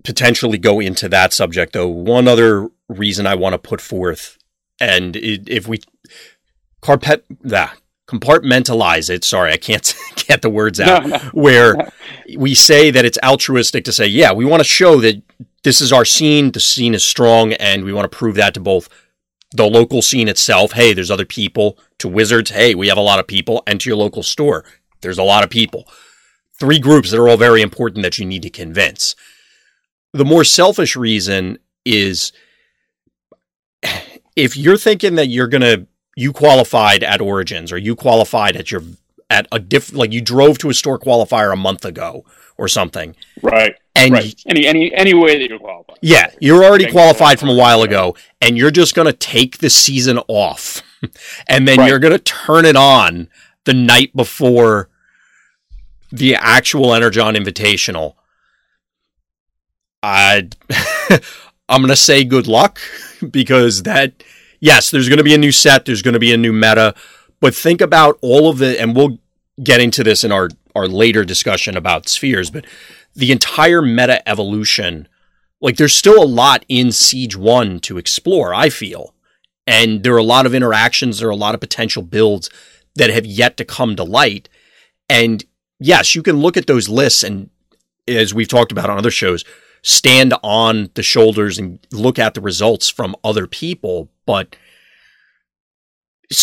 potentially 0.05 0.59
go 0.59 0.81
into 0.81 1.09
that 1.09 1.33
subject 1.33 1.73
though, 1.73 1.89
one 1.89 2.29
other 2.29 2.69
reason 2.89 3.27
I 3.27 3.35
want 3.35 3.55
to 3.55 3.59
put 3.59 3.81
forth 3.81 4.39
and 4.81 5.17
it, 5.17 5.49
if 5.49 5.67
we 5.67 5.81
carpet 6.81 7.25
that 7.43 7.77
compartmentalize 8.07 9.11
it. 9.11 9.25
Sorry, 9.25 9.53
I 9.53 9.57
can't 9.57 9.95
get 10.17 10.43
the 10.43 10.51
words 10.51 10.81
out. 10.81 11.07
No, 11.07 11.17
no. 11.17 11.19
Where 11.33 11.77
we 12.37 12.55
say 12.55 12.91
that 12.91 13.05
it's 13.05 13.19
altruistic 13.23 13.85
to 13.85 13.93
say, 13.93 14.07
yeah, 14.07 14.33
we 14.33 14.45
want 14.45 14.61
to 14.61 14.69
show 14.69 15.01
that 15.01 15.23
this 15.65 15.81
is 15.81 15.93
our 15.93 16.05
scene. 16.05 16.53
The 16.53 16.61
scene 16.61 16.95
is 16.95 17.05
strong, 17.05 17.53
and 17.55 17.85
we 17.85 17.93
want 17.93 18.11
to 18.11 18.17
prove 18.17 18.37
that 18.37 18.55
to 18.55 18.61
both 18.61 18.89
the 19.53 19.67
local 19.67 20.03
scene 20.03 20.29
itself. 20.29 20.73
Hey, 20.73 20.93
there's 20.93 21.11
other 21.11 21.25
people. 21.25 21.79
To 21.99 22.09
Wizards, 22.09 22.51
hey, 22.51 22.75
we 22.75 22.89
have 22.89 22.99
a 22.99 23.03
lot 23.03 23.19
of 23.19 23.27
people. 23.27 23.63
And 23.67 23.81
to 23.81 23.89
your 23.89 23.97
local 23.97 24.23
store, 24.23 24.65
there's 25.07 25.19
a 25.19 25.23
lot 25.23 25.45
of 25.45 25.51
people. 25.51 25.89
Three 26.59 26.81
groups 26.81 27.11
that 27.11 27.21
are 27.21 27.29
all 27.29 27.37
very 27.37 27.63
important 27.63 28.03
that 28.03 28.19
you 28.19 28.27
need 28.27 28.43
to 28.43 28.51
convince. 28.51 29.15
The 30.13 30.25
more 30.25 30.43
selfish 30.43 30.97
reason 30.97 31.59
is 31.85 32.33
if 34.37 34.57
you're 34.57 34.77
thinking 34.77 35.15
that 35.15 35.29
you're 35.29 35.47
going 35.47 35.63
to 35.63 35.87
you 36.17 36.33
qualified 36.33 37.05
at 37.05 37.21
Origins 37.21 37.71
or 37.71 37.79
you 37.79 37.95
qualified 37.95 38.57
at 38.57 38.73
your 38.73 38.83
at 39.31 39.47
a 39.53 39.61
diff 39.61 39.93
like 39.93 40.13
you 40.13 40.21
drove 40.21 40.59
to 40.59 40.71
a 40.71 40.75
store 40.75 40.99
qualifier 40.99 41.53
a 41.53 41.57
month 41.57 41.85
ago 41.85 42.25
or 42.59 42.67
something. 42.67 43.15
Right. 43.43 43.77
And 43.95 44.13
right. 44.13 44.35
any 44.47 44.67
any 44.67 44.95
any 44.95 45.15
way 45.15 45.39
that 45.39 45.49
you're 45.49 45.59
qualified. 45.59 45.99
Yeah, 46.03 46.31
you're 46.41 46.65
already 46.65 46.91
qualified 46.91 47.39
from 47.39 47.51
a 47.51 47.55
while 47.55 47.83
ago 47.83 48.17
and 48.41 48.59
you're 48.59 48.73
just 48.73 48.95
going 48.95 49.07
to 49.07 49.13
take 49.13 49.59
the 49.59 49.71
season 49.71 50.19
off. 50.27 50.83
and 51.49 51.69
then 51.69 51.79
right. 51.79 51.89
you're 51.89 51.99
going 51.99 52.13
to 52.13 52.19
turn 52.19 52.65
it 52.65 52.77
on 52.77 53.29
the 53.65 53.75
night 53.75 54.17
before 54.17 54.89
the 56.11 56.35
actual 56.37 56.95
Energon 56.95 57.35
Invitational. 57.35 58.15
I 60.03 60.49
I'm 61.69 61.83
to 61.89 61.97
say 61.97 62.25
good 62.25 62.47
luck 62.47 62.81
because 63.31 63.83
that 63.83 64.23
yes, 64.61 64.91
there's 64.91 65.09
to 65.09 65.25
be 65.25 65.35
a 65.35 65.39
new 65.39 65.53
set, 65.53 65.85
there's 65.85 66.03
to 66.03 66.19
be 66.19 66.33
a 66.33 66.37
new 66.37 66.53
meta, 66.53 66.95
but 67.41 67.55
think 67.55 67.81
about 67.81 68.19
all 68.23 68.49
of 68.49 68.59
the, 68.59 68.81
and 68.81 68.97
we'll 68.97 69.19
get 69.63 69.81
into 69.81 70.05
this 70.05 70.25
in 70.25 70.33
our, 70.33 70.49
our 70.75 70.89
later 70.89 71.25
discussion 71.25 71.77
about 71.77 72.09
spheres, 72.09 72.51
but 72.51 72.67
the 73.15 73.33
entire 73.33 73.83
meta 73.83 74.27
evolution, 74.29 75.09
like 75.61 75.77
there's 75.77 75.95
still 75.95 76.23
a 76.23 76.27
lot 76.27 76.65
in 76.69 76.93
Siege 76.93 77.37
1 77.37 77.81
to 77.81 77.99
explore, 77.99 78.55
I 78.55 78.69
feel. 78.69 79.15
And 79.67 80.03
there 80.03 80.15
are 80.15 80.19
a 80.19 80.23
lot 80.23 80.47
of 80.47 80.55
interactions, 80.55 81.19
there 81.19 81.29
are 81.29 81.33
a 81.33 81.37
lot 81.37 81.55
of 81.55 81.61
potential 81.61 82.03
builds 82.03 82.51
that 82.95 83.11
have 83.11 83.27
yet 83.27 83.57
to 83.57 83.65
come 83.65 83.97
to 83.97 84.05
light. 84.05 84.49
And 85.09 85.45
yes, 85.79 86.15
you 86.15 86.23
can 86.23 86.37
look 86.37 86.57
at 86.57 86.67
those 86.67 86.89
lists 86.89 87.23
and 87.23 87.51
as 88.09 88.33
we've 88.33 88.49
talked 88.49 88.73
about 88.73 88.91
on 88.91 88.99
other 88.99 89.11
shows, 89.11 89.45
stand 89.83 90.35
on 90.43 90.91
the 90.95 91.03
shoulders 91.03 91.59
and 91.59 91.79
look 91.93 92.19
at 92.19 92.35
the 92.35 92.41
results 92.41 92.89
from 92.89 93.17
other 93.25 93.47
people, 93.47 94.09
but 94.25 94.57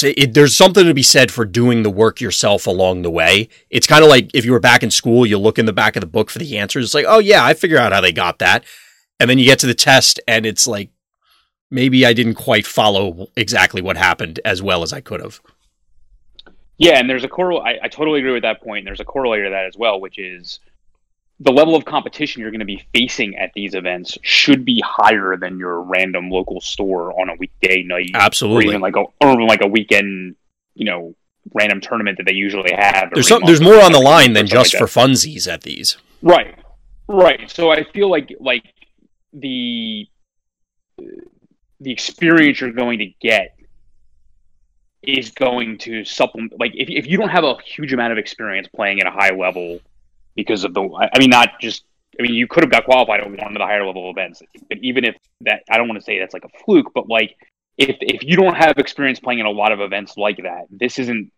it, 0.01 0.33
there's 0.33 0.55
something 0.55 0.85
to 0.85 0.93
be 0.93 1.03
said 1.03 1.29
for 1.31 1.43
doing 1.43 1.83
the 1.83 1.89
work 1.89 2.21
yourself 2.21 2.67
along 2.67 3.01
the 3.01 3.11
way. 3.11 3.49
It's 3.69 3.87
kind 3.87 4.03
of 4.03 4.09
like 4.09 4.31
if 4.33 4.45
you 4.45 4.53
were 4.53 4.59
back 4.59 4.83
in 4.83 4.91
school, 4.91 5.25
you 5.25 5.37
look 5.37 5.59
in 5.59 5.65
the 5.65 5.73
back 5.73 5.95
of 5.95 6.01
the 6.01 6.07
book 6.07 6.29
for 6.29 6.39
the 6.39 6.57
answers. 6.57 6.85
It's 6.85 6.93
like, 6.93 7.05
oh 7.07 7.19
yeah, 7.19 7.43
I 7.43 7.53
figure 7.53 7.77
out 7.77 7.91
how 7.91 8.01
they 8.01 8.13
got 8.13 8.39
that, 8.39 8.63
and 9.19 9.29
then 9.29 9.39
you 9.39 9.45
get 9.45 9.59
to 9.59 9.67
the 9.67 9.73
test, 9.73 10.19
and 10.27 10.45
it's 10.45 10.67
like 10.67 10.89
maybe 11.69 12.05
I 12.05 12.13
didn't 12.13 12.35
quite 12.35 12.65
follow 12.65 13.27
exactly 13.35 13.81
what 13.81 13.97
happened 13.97 14.39
as 14.45 14.61
well 14.61 14.83
as 14.83 14.93
I 14.93 15.01
could 15.01 15.19
have. 15.19 15.41
Yeah, 16.77 17.00
and 17.00 17.10
there's 17.10 17.24
a 17.24 17.27
correl. 17.27 17.62
I, 17.62 17.77
I 17.84 17.88
totally 17.88 18.20
agree 18.20 18.34
with 18.34 18.44
that 18.44 18.62
point. 18.62 18.86
There's 18.86 19.00
a 19.00 19.06
corollary 19.06 19.44
to 19.44 19.51
that 19.51 19.65
as 19.65 19.77
well, 19.77 20.00
which 20.00 20.18
is 20.18 20.60
the 21.39 21.51
level 21.51 21.75
of 21.75 21.86
competition 21.86 22.42
you're 22.42 22.51
going 22.51 22.60
to 22.60 22.65
be 22.65 22.86
facing 22.94 23.36
at 23.36 23.51
these 23.53 23.75
events 23.75 24.18
should 24.22 24.65
be 24.65 24.82
higher 24.86 25.36
than 25.38 25.58
your 25.58 25.82
random 25.82 26.30
local 26.30 26.62
store 26.62 27.20
on 27.20 27.30
a 27.30 27.36
weekday 27.36 27.84
night. 27.84 28.12
Absolutely, 28.13 28.65
or 28.65 28.70
even 28.70 28.82
like 28.82 28.96
a 28.96 29.03
or 29.22 29.34
even 29.34 29.48
like 29.48 29.62
a 29.62 29.68
weekend, 29.68 30.36
you 30.74 30.86
know, 30.86 31.15
random 31.53 31.82
tournament 31.82 32.18
that 32.18 32.25
they 32.25 32.34
usually 32.34 32.74
have. 32.74 33.12
There's 33.13 33.27
some, 33.27 33.44
there's 33.46 33.62
more 33.62 33.82
on 33.82 33.92
the 33.92 34.00
line 34.00 34.34
than 34.34 34.48
just 34.48 34.74
like 34.74 34.80
for 34.80 34.88
funsies 34.88 35.51
at 35.51 35.62
these. 35.63 35.98
Right, 36.22 36.58
right. 37.08 37.50
So 37.50 37.72
I 37.72 37.84
feel 37.84 38.10
like 38.10 38.34
like 38.39 38.63
the 39.34 40.08
the 41.80 41.92
experience 41.92 42.62
you're 42.62 42.72
going 42.72 43.00
to 43.00 43.08
get 43.22 43.56
is 45.03 45.31
going 45.31 45.77
to 45.79 46.03
supplement. 46.05 46.60
Like 46.60 46.72
if 46.75 46.89
if 46.89 47.07
you 47.07 47.17
don't 47.17 47.29
have 47.29 47.43
a 47.43 47.55
huge 47.63 47.93
amount 47.93 48.12
of 48.12 48.17
experience 48.17 48.67
playing 48.74 49.00
at 49.00 49.07
a 49.07 49.12
high 49.12 49.31
level 49.31 49.79
because 50.36 50.63
of 50.63 50.74
the, 50.74 50.81
I 51.13 51.19
mean, 51.19 51.29
not 51.29 51.60
just. 51.60 51.83
I 52.19 52.22
mean, 52.22 52.36
you 52.36 52.45
could 52.45 52.63
have 52.63 52.72
got 52.72 52.86
qualified 52.86 53.22
on 53.22 53.36
one 53.36 53.48
of 53.48 53.57
the 53.57 53.65
higher 53.65 53.83
level 53.83 54.12
events, 54.12 54.43
but 54.69 54.77
even 54.83 55.03
if 55.03 55.15
that, 55.41 55.63
I 55.67 55.77
don't 55.77 55.88
want 55.88 56.00
to 56.00 56.05
say 56.05 56.19
that's 56.19 56.33
like 56.33 56.45
a 56.45 56.63
fluke, 56.63 56.91
but 56.93 57.10
like 57.10 57.36
if 57.77 57.98
if 58.01 58.24
you 58.24 58.36
don't 58.36 58.53
have 58.53 58.77
experience 58.77 59.19
playing 59.19 59.39
in 59.39 59.48
a 59.48 59.51
lot 59.51 59.72
of 59.72 59.79
events 59.79 60.15
like 60.15 60.38
that, 60.43 60.65
this 60.69 61.00
isn't. 61.00 61.31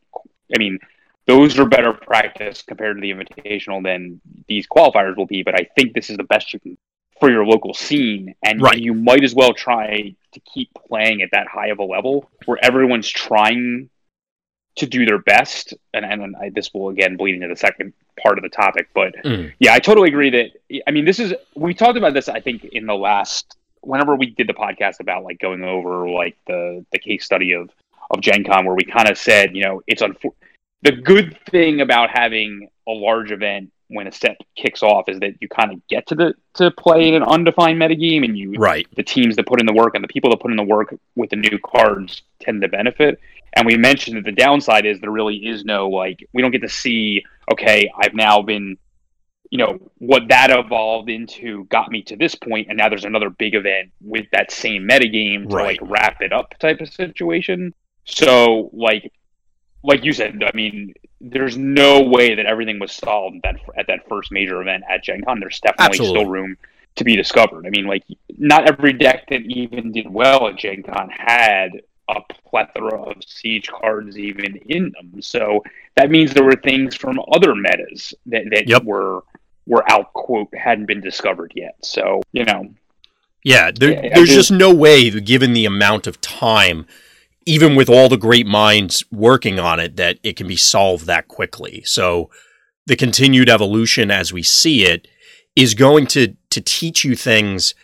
I 0.53 0.59
mean, 0.59 0.79
those 1.27 1.57
are 1.57 1.65
better 1.65 1.93
practice 1.93 2.61
compared 2.61 2.97
to 2.97 3.01
the 3.01 3.11
invitational 3.11 3.83
than 3.83 4.19
these 4.47 4.67
qualifiers 4.67 5.15
will 5.15 5.25
be. 5.25 5.43
But 5.43 5.55
I 5.55 5.67
think 5.75 5.93
this 5.93 6.09
is 6.09 6.17
the 6.17 6.23
best 6.23 6.53
you 6.53 6.59
can 6.59 6.77
for 7.19 7.29
your 7.29 7.45
local 7.45 7.73
scene, 7.73 8.35
and, 8.43 8.61
right. 8.61 8.75
and 8.75 8.83
you 8.83 8.93
might 8.93 9.23
as 9.23 9.33
well 9.33 9.53
try 9.53 10.15
to 10.33 10.39
keep 10.41 10.69
playing 10.87 11.21
at 11.21 11.29
that 11.31 11.47
high 11.47 11.67
of 11.67 11.79
a 11.79 11.83
level 11.83 12.29
where 12.45 12.57
everyone's 12.63 13.09
trying 13.09 13.89
to 14.75 14.85
do 14.85 15.05
their 15.05 15.19
best. 15.19 15.73
And 15.93 16.05
and 16.05 16.35
I, 16.35 16.49
this 16.49 16.73
will 16.73 16.89
again 16.89 17.15
bleed 17.15 17.35
into 17.35 17.47
the 17.47 17.55
second 17.55 17.93
part 18.21 18.37
of 18.37 18.43
the 18.43 18.49
topic, 18.49 18.89
but 18.93 19.15
mm. 19.23 19.53
yeah, 19.59 19.73
I 19.73 19.79
totally 19.79 20.09
agree 20.09 20.29
that. 20.31 20.83
I 20.87 20.91
mean, 20.91 21.05
this 21.05 21.19
is 21.19 21.33
we 21.55 21.73
talked 21.73 21.97
about 21.97 22.13
this. 22.13 22.27
I 22.27 22.41
think 22.41 22.65
in 22.65 22.85
the 22.85 22.95
last 22.95 23.57
whenever 23.81 24.15
we 24.15 24.27
did 24.27 24.47
the 24.47 24.53
podcast 24.53 24.99
about 24.99 25.23
like 25.23 25.39
going 25.39 25.63
over 25.63 26.09
like 26.09 26.35
the 26.47 26.85
the 26.91 26.99
case 26.99 27.23
study 27.23 27.53
of 27.53 27.69
of 28.11 28.21
Gen 28.21 28.43
Con, 28.43 28.65
where 28.65 28.75
we 28.75 28.83
kind 28.83 29.09
of 29.09 29.17
said, 29.17 29.55
you 29.55 29.63
know, 29.63 29.81
it's 29.87 30.01
unfor- 30.01 30.35
the 30.81 30.91
good 30.91 31.39
thing 31.49 31.81
about 31.81 32.09
having 32.11 32.69
a 32.87 32.91
large 32.91 33.31
event 33.31 33.71
when 33.87 34.07
a 34.07 34.11
set 34.11 34.37
kicks 34.55 34.81
off 34.81 35.07
is 35.07 35.19
that 35.19 35.33
you 35.41 35.47
kind 35.47 35.71
of 35.71 35.87
get 35.87 36.07
to 36.07 36.15
the 36.15 36.33
to 36.55 36.71
play 36.71 37.07
in 37.07 37.15
an 37.15 37.23
undefined 37.23 37.79
metagame 37.79 38.23
and 38.23 38.37
you 38.37 38.53
right. 38.53 38.87
the 38.95 39.03
teams 39.03 39.35
that 39.35 39.45
put 39.45 39.59
in 39.59 39.65
the 39.65 39.73
work 39.73 39.95
and 39.95 40.03
the 40.03 40.07
people 40.07 40.29
that 40.29 40.39
put 40.39 40.51
in 40.51 40.57
the 40.57 40.63
work 40.63 40.95
with 41.15 41.29
the 41.29 41.35
new 41.35 41.59
cards 41.63 42.23
tend 42.39 42.61
to 42.61 42.67
benefit. 42.67 43.19
And 43.53 43.65
we 43.65 43.77
mentioned 43.77 44.17
that 44.17 44.25
the 44.25 44.31
downside 44.31 44.85
is 44.85 44.99
there 44.99 45.11
really 45.11 45.37
is 45.37 45.63
no 45.63 45.89
like 45.89 46.27
we 46.33 46.41
don't 46.41 46.51
get 46.51 46.61
to 46.61 46.69
see 46.69 47.23
okay 47.51 47.89
i've 48.01 48.13
now 48.13 48.41
been 48.41 48.77
you 49.49 49.57
know 49.57 49.79
what 49.99 50.27
that 50.27 50.51
evolved 50.51 51.09
into 51.09 51.65
got 51.65 51.89
me 51.89 52.01
to 52.01 52.15
this 52.15 52.35
point 52.35 52.67
and 52.67 52.77
now 52.77 52.89
there's 52.89 53.05
another 53.05 53.29
big 53.29 53.55
event 53.55 53.91
with 54.01 54.25
that 54.31 54.51
same 54.51 54.87
metagame 54.87 55.47
to 55.49 55.55
right. 55.55 55.81
like 55.81 55.89
wrap 55.89 56.21
it 56.21 56.33
up 56.33 56.53
type 56.59 56.81
of 56.81 56.89
situation. 56.91 57.73
So 58.05 58.69
like 58.73 59.11
like 59.85 60.03
you 60.03 60.13
said 60.13 60.41
i 60.43 60.55
mean 60.55 60.93
there's 61.21 61.57
no 61.57 62.01
way 62.01 62.35
that 62.35 62.45
everything 62.45 62.79
was 62.79 62.91
solved 62.91 63.37
that 63.43 63.55
at 63.77 63.87
that 63.87 64.07
first 64.07 64.31
major 64.31 64.61
event 64.61 64.83
at 64.89 65.03
Gen 65.03 65.23
Con. 65.23 65.39
There's 65.39 65.59
definitely 65.59 65.99
Absolutely. 65.99 66.19
still 66.21 66.31
room 66.31 66.57
to 66.95 67.03
be 67.03 67.15
discovered. 67.15 67.65
I 67.65 67.69
mean, 67.69 67.85
like 67.85 68.03
not 68.37 68.67
every 68.67 68.93
deck 68.93 69.27
that 69.29 69.41
even 69.41 69.91
did 69.91 70.09
well 70.09 70.47
at 70.47 70.57
Gen 70.57 70.83
Con 70.83 71.09
had 71.09 71.81
a 72.07 72.21
plethora 72.47 73.01
of 73.01 73.23
siege 73.25 73.67
cards 73.67 74.17
even 74.17 74.57
in 74.67 74.91
them. 74.91 75.21
So 75.21 75.63
that 75.95 76.11
means 76.11 76.33
there 76.33 76.43
were 76.43 76.55
things 76.55 76.95
from 76.95 77.19
other 77.31 77.55
metas 77.55 78.13
that, 78.27 78.43
that 78.51 78.67
yep. 78.67 78.83
were 78.83 79.23
were 79.65 79.89
out 79.91 80.13
quote 80.13 80.53
hadn't 80.53 80.85
been 80.85 81.01
discovered 81.01 81.51
yet. 81.55 81.75
So, 81.81 82.21
you 82.31 82.45
know. 82.45 82.71
Yeah, 83.43 83.71
there, 83.73 83.91
yeah 83.91 84.15
there's 84.15 84.29
just 84.29 84.51
no 84.51 84.73
way 84.73 85.09
given 85.09 85.53
the 85.53 85.65
amount 85.65 86.05
of 86.05 86.21
time 86.21 86.85
even 87.45 87.75
with 87.75 87.89
all 87.89 88.09
the 88.09 88.17
great 88.17 88.47
minds 88.47 89.03
working 89.11 89.59
on 89.59 89.79
it, 89.79 89.95
that 89.97 90.19
it 90.23 90.35
can 90.35 90.47
be 90.47 90.55
solved 90.55 91.05
that 91.05 91.27
quickly. 91.27 91.83
So 91.85 92.29
the 92.85 92.95
continued 92.95 93.49
evolution 93.49 94.11
as 94.11 94.33
we 94.33 94.43
see 94.43 94.85
it 94.85 95.07
is 95.55 95.73
going 95.73 96.07
to 96.07 96.35
to 96.49 96.61
teach 96.61 97.03
you 97.03 97.15
things 97.15 97.75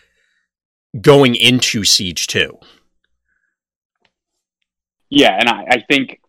going 1.00 1.34
into 1.34 1.84
Siege 1.84 2.26
2. 2.26 2.58
Yeah, 5.10 5.36
and 5.38 5.48
I, 5.48 5.66
I 5.68 5.84
think 5.88 6.20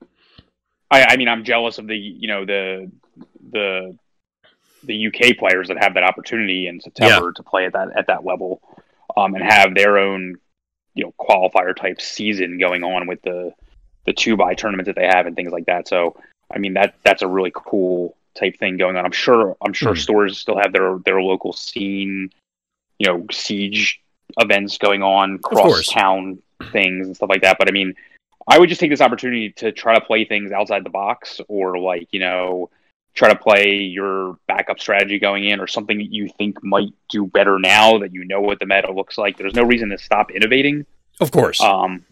I, 0.91 1.05
I 1.11 1.17
mean 1.17 1.27
I'm 1.27 1.43
jealous 1.43 1.77
of 1.77 1.87
the 1.87 1.97
you 1.97 2.27
know 2.27 2.45
the 2.45 2.91
the 3.51 3.97
the 4.83 5.07
UK 5.07 5.37
players 5.37 5.69
that 5.69 5.81
have 5.81 5.93
that 5.93 6.03
opportunity 6.03 6.67
in 6.67 6.81
September 6.81 7.27
yeah. 7.27 7.31
to 7.35 7.43
play 7.43 7.65
at 7.65 7.73
that 7.73 7.89
at 7.95 8.07
that 8.07 8.25
level 8.25 8.61
um, 9.15 9.35
and 9.35 9.43
have 9.43 9.73
their 9.75 9.97
own 9.97 10.35
you 10.95 11.03
know 11.03 11.13
qualifier 11.19 11.75
type 11.75 12.01
season 12.01 12.57
going 12.57 12.83
on 12.83 13.07
with 13.07 13.21
the 13.23 13.53
the 14.05 14.13
two 14.13 14.35
by 14.35 14.53
tournaments 14.53 14.88
that 14.88 14.95
they 14.95 15.07
have 15.07 15.25
and 15.25 15.35
things 15.35 15.51
like 15.51 15.65
that. 15.65 15.88
So 15.88 16.17
I 16.51 16.59
mean 16.59 16.73
that 16.73 16.95
that's 17.03 17.21
a 17.21 17.27
really 17.27 17.51
cool 17.53 18.15
type 18.35 18.57
thing 18.57 18.77
going 18.77 18.97
on. 18.97 19.05
I'm 19.05 19.12
sure 19.12 19.55
I'm 19.62 19.73
sure 19.73 19.93
mm. 19.93 19.97
stores 19.97 20.38
still 20.38 20.57
have 20.57 20.73
their 20.73 20.97
their 21.05 21.21
local 21.21 21.53
scene, 21.53 22.31
you 23.00 23.07
know, 23.07 23.25
siege 23.31 24.01
events 24.38 24.77
going 24.77 25.03
on, 25.03 25.39
cross 25.39 25.88
town 25.88 26.41
things 26.71 27.07
and 27.07 27.15
stuff 27.15 27.29
like 27.29 27.41
that. 27.41 27.57
But 27.59 27.67
I 27.67 27.71
mean, 27.71 27.95
I 28.47 28.59
would 28.59 28.69
just 28.69 28.81
take 28.81 28.89
this 28.89 29.01
opportunity 29.01 29.51
to 29.51 29.71
try 29.71 29.95
to 29.95 30.05
play 30.05 30.25
things 30.25 30.51
outside 30.51 30.83
the 30.83 30.89
box 30.89 31.39
or 31.47 31.77
like, 31.77 32.07
you 32.12 32.19
know, 32.19 32.69
try 33.13 33.29
to 33.29 33.36
play 33.36 33.75
your 33.75 34.38
backup 34.48 34.79
strategy 34.79 35.20
going 35.20 35.46
in 35.46 35.60
or 35.60 35.67
something 35.67 35.98
that 35.98 36.12
you 36.12 36.27
think 36.38 36.63
might 36.63 36.93
do 37.10 37.27
better 37.27 37.60
now 37.60 38.00
that 38.00 38.13
you 38.13 38.25
know 38.25 38.41
what 38.41 38.60
the 38.60 38.65
meta 38.65 38.91
looks 38.91 39.17
like. 39.17 39.38
There's 39.38 39.53
no 39.53 39.63
reason 39.63 39.89
to 39.89 39.98
stop 39.98 40.32
innovating. 40.32 40.86
Of 41.20 41.32
course. 41.32 41.62
Um, 41.62 42.05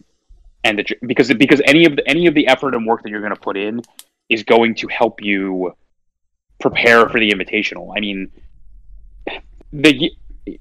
and 0.64 0.78
the, 0.78 0.86
because 1.04 1.32
because 1.34 1.60
any 1.66 1.84
of 1.86 1.96
the, 1.96 2.08
any 2.08 2.26
of 2.26 2.34
the 2.34 2.46
effort 2.46 2.74
and 2.74 2.86
work 2.86 3.02
that 3.02 3.10
you're 3.10 3.20
going 3.20 3.34
to 3.34 3.40
put 3.40 3.56
in 3.56 3.82
is 4.28 4.44
going 4.44 4.76
to 4.76 4.86
help 4.88 5.20
you 5.20 5.74
prepare 6.60 7.08
for 7.08 7.18
the 7.18 7.30
invitational. 7.30 7.92
I 7.96 8.00
mean, 8.00 8.30
the 9.72 10.12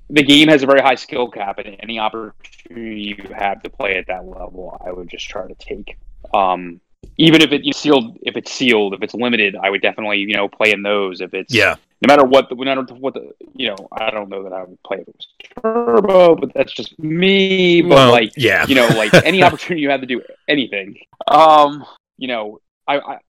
the 0.10 0.24
game 0.24 0.48
has 0.48 0.64
a 0.64 0.66
very 0.66 0.82
high 0.82 0.96
skill 0.96 1.30
cap, 1.30 1.60
and 1.60 1.76
any 1.80 2.00
opportunity 2.00 3.16
you 3.20 3.34
have 3.34 3.62
to 3.64 3.70
play 3.70 3.98
at 3.98 4.08
that 4.08 4.26
level, 4.26 4.80
I 4.84 4.92
would 4.92 5.10
just 5.10 5.28
try 5.30 5.48
to 5.48 5.56
take. 5.56 5.98
Um, 6.34 6.82
even 7.18 7.42
if 7.42 7.52
it 7.52 7.64
you 7.64 7.74
sealed, 7.74 8.18
if 8.22 8.36
it's 8.36 8.52
sealed, 8.52 8.94
if 8.94 9.02
it's 9.02 9.14
limited, 9.14 9.56
I 9.56 9.70
would 9.70 9.82
definitely 9.82 10.20
you 10.20 10.36
know 10.36 10.48
play 10.48 10.72
in 10.72 10.84
those. 10.84 11.22
If 11.22 11.34
it's 11.34 11.54
yeah, 11.54 11.76
no 12.02 12.08
matter 12.08 12.24
what 12.24 12.50
the 12.50 12.56
no 12.56 12.64
matter 12.64 12.94
what 12.96 13.14
the 13.14 13.34
you 13.54 13.70
know, 13.70 13.88
I 13.92 14.10
don't 14.12 14.30
know 14.30 14.44
that 14.44 14.54
I 14.54 14.64
would 14.64 14.82
play 14.84 14.98
if 14.98 15.08
it 15.08 15.16
was 15.16 15.28
turbo, 15.62 16.36
but 16.36 16.54
that's 16.54 16.72
just 16.72 16.98
me. 17.00 17.82
But 17.82 17.90
well, 17.90 18.12
like 18.12 18.34
yeah, 18.38 18.66
you 18.68 18.76
know, 18.76 18.88
like 18.90 19.14
any 19.14 19.44
opportunity 19.44 19.82
you 19.82 19.90
have 19.90 20.02
to 20.02 20.08
do 20.08 20.22
anything, 20.48 20.98
um, 21.28 21.86
you 22.18 22.28
know, 22.28 22.60
I, 22.88 23.00
I 23.00 23.20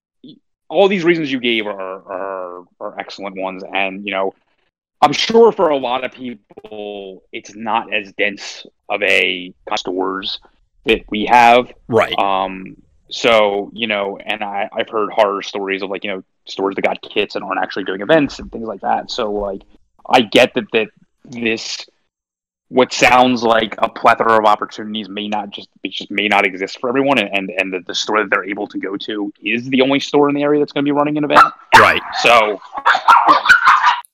all 0.69 0.88
these 0.88 1.05
reasons 1.05 1.31
you 1.31 1.41
gave 1.41 1.67
are, 1.67 1.81
are 1.81 2.64
are 2.81 2.99
excellent 2.99 3.37
ones, 3.37 3.62
and 3.75 4.07
you 4.07 4.12
know, 4.12 4.35
I'm 5.00 5.12
sure 5.12 5.52
for 5.52 5.69
a 5.71 5.76
lot 5.76 6.05
of 6.05 6.12
people, 6.12 7.25
it's 7.33 7.55
not 7.55 7.93
as 7.93 8.12
dense 8.12 8.64
of 8.88 9.02
a 9.02 9.52
stores 9.76 10.41
that 10.85 11.05
we 11.11 11.26
have, 11.26 11.73
right? 11.88 12.19
Um, 12.19 12.76
so, 13.12 13.71
you 13.75 13.87
know, 13.87 14.19
and 14.19 14.42
I, 14.42 14.69
I've 14.73 14.88
heard 14.88 15.11
horror 15.12 15.42
stories 15.42 15.83
of 15.83 15.90
like, 15.90 16.02
you 16.02 16.11
know, 16.11 16.25
stores 16.47 16.75
that 16.76 16.83
got 16.83 17.02
kits 17.02 17.35
and 17.35 17.45
aren't 17.45 17.61
actually 17.61 17.85
doing 17.85 18.00
events 18.00 18.38
and 18.38 18.50
things 18.50 18.66
like 18.66 18.81
that. 18.81 19.11
So 19.11 19.31
like 19.31 19.62
I 20.09 20.23
get 20.23 20.54
that 20.54 20.64
that 20.73 20.88
this 21.25 21.87
what 22.69 22.90
sounds 22.90 23.42
like 23.42 23.75
a 23.78 23.88
plethora 23.88 24.38
of 24.38 24.47
opportunities 24.47 25.09
may 25.09 25.28
not 25.28 25.50
just 25.50 25.69
just 25.85 26.11
may 26.11 26.26
not 26.26 26.47
exist 26.47 26.81
for 26.81 26.88
everyone 26.88 27.19
and 27.19 27.28
and, 27.33 27.50
and 27.50 27.73
the, 27.73 27.81
the 27.87 27.95
store 27.95 28.21
that 28.21 28.31
they're 28.31 28.49
able 28.49 28.66
to 28.66 28.78
go 28.78 28.97
to 28.97 29.31
is 29.42 29.69
the 29.69 29.83
only 29.83 30.00
store 30.00 30.31
in 30.31 30.35
the 30.35 30.42
area 30.42 30.59
that's 30.59 30.73
going 30.73 30.85
to 30.85 30.88
be 30.88 30.92
running 30.92 31.19
an 31.19 31.25
event. 31.25 31.52
Right. 31.78 32.02
So 32.21 32.61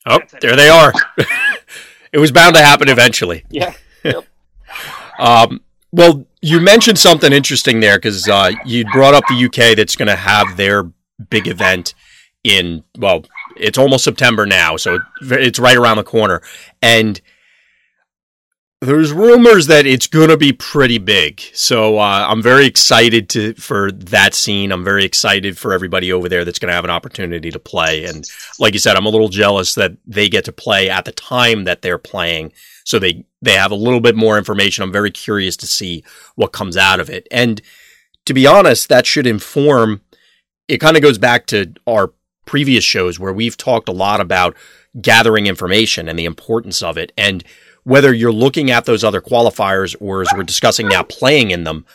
Oh, 0.06 0.20
there 0.40 0.56
they 0.56 0.70
are. 0.70 0.92
it 2.12 2.18
was 2.18 2.32
bound 2.32 2.56
to 2.56 2.62
happen 2.62 2.88
eventually. 2.88 3.44
Yeah. 3.50 3.74
Yep. 4.02 4.24
um 5.20 5.60
well, 5.92 6.26
you 6.42 6.60
mentioned 6.60 6.98
something 6.98 7.32
interesting 7.32 7.80
there 7.80 7.96
because 7.96 8.28
uh, 8.28 8.52
you 8.64 8.84
brought 8.92 9.14
up 9.14 9.24
the 9.28 9.44
UK 9.46 9.76
that's 9.76 9.96
going 9.96 10.08
to 10.08 10.16
have 10.16 10.56
their 10.56 10.84
big 11.30 11.48
event 11.48 11.94
in, 12.44 12.84
well, 12.98 13.24
it's 13.56 13.78
almost 13.78 14.04
September 14.04 14.46
now, 14.46 14.76
so 14.76 14.98
it's 15.22 15.58
right 15.58 15.76
around 15.76 15.96
the 15.96 16.04
corner. 16.04 16.42
And 16.80 17.20
there's 18.80 19.12
rumors 19.12 19.66
that 19.66 19.86
it's 19.86 20.06
going 20.06 20.28
to 20.28 20.36
be 20.36 20.52
pretty 20.52 20.98
big. 20.98 21.40
So 21.52 21.98
uh, 21.98 22.26
I'm 22.28 22.42
very 22.42 22.64
excited 22.64 23.28
to 23.30 23.54
for 23.54 23.90
that 23.90 24.34
scene. 24.34 24.70
I'm 24.70 24.84
very 24.84 25.04
excited 25.04 25.58
for 25.58 25.72
everybody 25.72 26.12
over 26.12 26.28
there 26.28 26.44
that's 26.44 26.60
going 26.60 26.68
to 26.68 26.74
have 26.74 26.84
an 26.84 26.90
opportunity 26.90 27.50
to 27.50 27.58
play. 27.58 28.04
And 28.04 28.24
like 28.60 28.74
you 28.74 28.78
said, 28.78 28.96
I'm 28.96 29.06
a 29.06 29.10
little 29.10 29.30
jealous 29.30 29.74
that 29.74 29.96
they 30.06 30.28
get 30.28 30.44
to 30.44 30.52
play 30.52 30.88
at 30.88 31.06
the 31.06 31.12
time 31.12 31.64
that 31.64 31.82
they're 31.82 31.98
playing, 31.98 32.52
so 32.84 33.00
they 33.00 33.24
they 33.40 33.52
have 33.52 33.70
a 33.70 33.76
little 33.76 34.00
bit 34.00 34.16
more 34.16 34.38
information. 34.38 34.82
I'm 34.82 34.92
very 34.92 35.10
curious 35.10 35.56
to 35.58 35.66
see 35.66 36.04
what 36.34 36.52
comes 36.52 36.76
out 36.76 37.00
of 37.00 37.08
it. 37.08 37.26
And 37.30 37.60
to 38.26 38.34
be 38.34 38.46
honest, 38.46 38.88
that 38.88 39.06
should 39.06 39.26
inform 39.26 40.02
it 40.68 40.78
kind 40.78 40.96
of 40.96 41.02
goes 41.02 41.18
back 41.18 41.46
to 41.46 41.72
our 41.86 42.12
previous 42.44 42.84
shows 42.84 43.18
where 43.18 43.32
we've 43.32 43.56
talked 43.56 43.88
a 43.88 43.92
lot 43.92 44.20
about 44.20 44.56
gathering 45.00 45.46
information 45.46 46.08
and 46.08 46.18
the 46.18 46.24
importance 46.24 46.82
of 46.82 46.96
it. 46.98 47.12
And 47.16 47.42
whether 47.84 48.12
you're 48.12 48.32
looking 48.32 48.70
at 48.70 48.84
those 48.84 49.02
other 49.02 49.20
qualifiers 49.20 49.96
or 50.00 50.22
as 50.22 50.28
we're 50.36 50.42
discussing 50.42 50.88
now, 50.88 51.02
playing 51.02 51.50
in 51.50 51.64
them, 51.64 51.86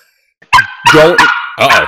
don't. 0.92 1.22
Uh 1.22 1.26
oh. 1.60 1.86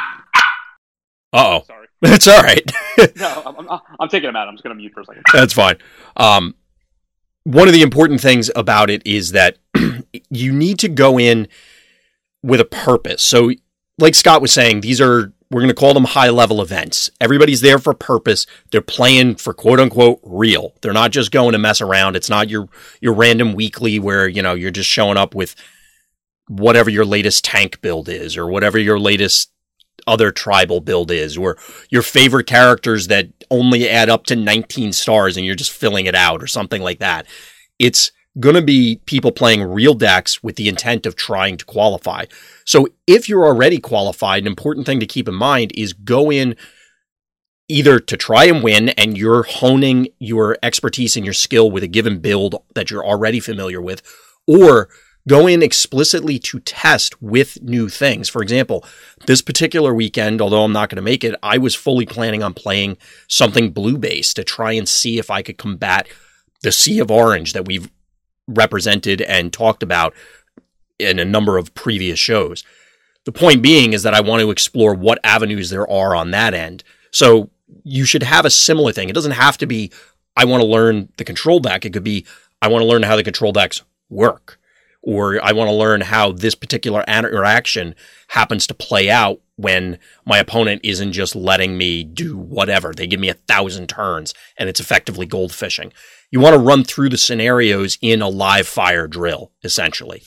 Uh 1.33 1.59
oh. 1.59 1.63
Sorry. 1.65 1.81
It's 2.07 2.27
all 2.27 2.43
right. 2.43 2.71
no, 3.15 3.41
I'm, 3.45 3.79
I'm, 3.99 4.09
taking 4.09 4.27
them 4.27 4.35
out. 4.35 4.47
I'm 4.47 4.53
just 4.53 4.63
going 4.63 4.75
to 4.75 4.79
mute 4.79 4.93
for 4.93 5.01
a 5.01 5.05
second. 5.05 5.23
That's 5.33 5.53
fine. 5.53 5.77
Um, 6.15 6.53
one 7.45 7.67
of 7.67 7.73
the 7.73 7.83
important 7.83 8.19
things 8.19 8.51
about 8.55 8.89
it 8.89 9.05
is 9.05 9.31
that 9.31 9.57
you 10.29 10.51
need 10.51 10.79
to 10.79 10.89
go 10.89 11.17
in 11.17 11.47
with 12.43 12.59
a 12.59 12.65
purpose. 12.65 13.23
So, 13.23 13.51
like 13.97 14.15
Scott 14.15 14.41
was 14.41 14.51
saying, 14.51 14.81
these 14.81 14.99
are 14.99 15.31
we're 15.51 15.61
going 15.61 15.69
to 15.69 15.75
call 15.75 15.93
them 15.93 16.05
high 16.05 16.29
level 16.29 16.61
events. 16.61 17.09
Everybody's 17.21 17.61
there 17.61 17.77
for 17.77 17.93
purpose. 17.93 18.47
They're 18.71 18.81
playing 18.81 19.35
for 19.35 19.53
quote 19.53 19.79
unquote 19.79 20.19
real. 20.23 20.73
They're 20.81 20.91
not 20.91 21.11
just 21.11 21.31
going 21.31 21.53
to 21.53 21.59
mess 21.59 21.81
around. 21.81 22.15
It's 22.15 22.29
not 22.29 22.49
your 22.49 22.67
your 22.99 23.13
random 23.13 23.53
weekly 23.53 23.99
where, 23.99 24.27
you 24.27 24.41
know, 24.41 24.53
you're 24.53 24.71
just 24.71 24.89
showing 24.89 25.17
up 25.17 25.35
with 25.35 25.55
whatever 26.47 26.89
your 26.89 27.05
latest 27.05 27.45
tank 27.45 27.79
build 27.81 28.09
is 28.09 28.37
or 28.37 28.47
whatever 28.47 28.77
your 28.77 28.99
latest 28.99 29.51
other 30.07 30.31
tribal 30.31 30.81
build 30.81 31.11
is 31.11 31.37
or 31.37 31.57
your 31.89 32.01
favorite 32.01 32.47
characters 32.47 33.07
that 33.07 33.27
only 33.49 33.89
add 33.89 34.09
up 34.09 34.25
to 34.25 34.35
19 34.35 34.93
stars 34.93 35.37
and 35.37 35.45
you're 35.45 35.55
just 35.55 35.71
filling 35.71 36.05
it 36.05 36.15
out 36.15 36.41
or 36.41 36.47
something 36.47 36.81
like 36.81 36.99
that. 36.99 37.25
It's 37.79 38.11
going 38.39 38.55
to 38.55 38.61
be 38.61 39.01
people 39.05 39.31
playing 39.31 39.63
real 39.63 39.93
decks 39.93 40.43
with 40.43 40.55
the 40.55 40.67
intent 40.67 41.05
of 41.05 41.15
trying 41.15 41.57
to 41.57 41.65
qualify. 41.65 42.25
So 42.65 42.87
if 43.07 43.29
you're 43.29 43.45
already 43.45 43.79
qualified, 43.79 44.43
an 44.43 44.47
important 44.47 44.85
thing 44.85 44.99
to 44.99 45.05
keep 45.05 45.27
in 45.27 45.35
mind 45.35 45.71
is 45.75 45.93
go 45.93 46.31
in 46.31 46.55
either 47.67 47.99
to 47.99 48.17
try 48.17 48.45
and 48.45 48.63
win 48.63 48.89
and 48.89 49.17
you're 49.17 49.43
honing 49.43 50.07
your 50.19 50.57
expertise 50.61 51.15
and 51.15 51.25
your 51.25 51.33
skill 51.33 51.71
with 51.71 51.83
a 51.83 51.87
given 51.87 52.19
build 52.19 52.55
that 52.75 52.91
you're 52.91 53.05
already 53.05 53.39
familiar 53.39 53.81
with, 53.81 54.03
or 54.47 54.89
go 55.27 55.47
in 55.47 55.63
explicitly 55.63 56.37
to 56.39 56.59
test 56.59 57.21
with 57.21 57.61
new 57.61 57.89
things. 57.89 58.29
For 58.29 58.41
example, 58.41 58.85
this 59.25 59.41
particular 59.41 59.93
weekend, 59.93 60.41
although 60.41 60.63
I'm 60.63 60.73
not 60.73 60.89
going 60.89 60.97
to 60.97 61.01
make 61.01 61.23
it, 61.23 61.35
I 61.41 61.57
was 61.57 61.75
fully 61.75 62.05
planning 62.05 62.43
on 62.43 62.53
playing 62.53 62.97
something 63.27 63.71
blue 63.71 63.97
based 63.97 64.35
to 64.35 64.43
try 64.43 64.73
and 64.73 64.87
see 64.87 65.17
if 65.17 65.31
I 65.31 65.41
could 65.41 65.57
combat 65.57 66.07
the 66.61 66.71
sea 66.71 66.99
of 66.99 67.11
orange 67.11 67.53
that 67.53 67.65
we've 67.65 67.89
represented 68.47 69.21
and 69.21 69.51
talked 69.51 69.83
about 69.83 70.13
in 70.99 71.19
a 71.19 71.25
number 71.25 71.57
of 71.57 71.73
previous 71.73 72.19
shows. 72.19 72.63
The 73.25 73.31
point 73.31 73.63
being 73.63 73.93
is 73.93 74.03
that 74.03 74.13
I 74.13 74.21
want 74.21 74.41
to 74.41 74.51
explore 74.51 74.93
what 74.93 75.19
avenues 75.23 75.69
there 75.69 75.89
are 75.89 76.15
on 76.15 76.31
that 76.31 76.53
end. 76.53 76.83
So 77.11 77.49
you 77.83 78.05
should 78.05 78.23
have 78.23 78.45
a 78.45 78.51
similar 78.51 78.91
thing. 78.91 79.09
It 79.09 79.15
doesn't 79.15 79.31
have 79.31 79.57
to 79.57 79.65
be, 79.65 79.91
I 80.37 80.45
want 80.45 80.61
to 80.61 80.67
learn 80.67 81.09
the 81.17 81.23
control 81.23 81.59
deck. 81.59 81.85
It 81.85 81.93
could 81.93 82.03
be, 82.03 82.25
I 82.61 82.67
want 82.67 82.83
to 82.83 82.87
learn 82.87 83.03
how 83.03 83.15
the 83.15 83.23
control 83.23 83.51
decks 83.51 83.81
work, 84.09 84.59
or 85.05 85.39
I 85.43 85.51
want 85.51 85.69
to 85.69 85.75
learn 85.75 86.01
how 86.01 86.31
this 86.31 86.55
particular 86.55 87.03
interaction 87.07 87.95
happens 88.29 88.65
to 88.67 88.73
play 88.73 89.09
out 89.09 89.39
when 89.55 89.99
my 90.25 90.39
opponent 90.39 90.81
isn't 90.83 91.13
just 91.13 91.35
letting 91.35 91.77
me 91.77 92.03
do 92.03 92.35
whatever. 92.35 92.91
They 92.91 93.07
give 93.07 93.19
me 93.19 93.29
a 93.29 93.35
thousand 93.35 93.87
turns 93.87 94.33
and 94.57 94.67
it's 94.67 94.79
effectively 94.79 95.27
gold 95.27 95.53
fishing. 95.53 95.93
You 96.31 96.39
want 96.39 96.55
to 96.55 96.59
run 96.59 96.83
through 96.83 97.09
the 97.09 97.17
scenarios 97.17 97.97
in 98.01 98.21
a 98.21 98.27
live 98.27 98.67
fire 98.67 99.07
drill, 99.07 99.51
essentially. 99.63 100.23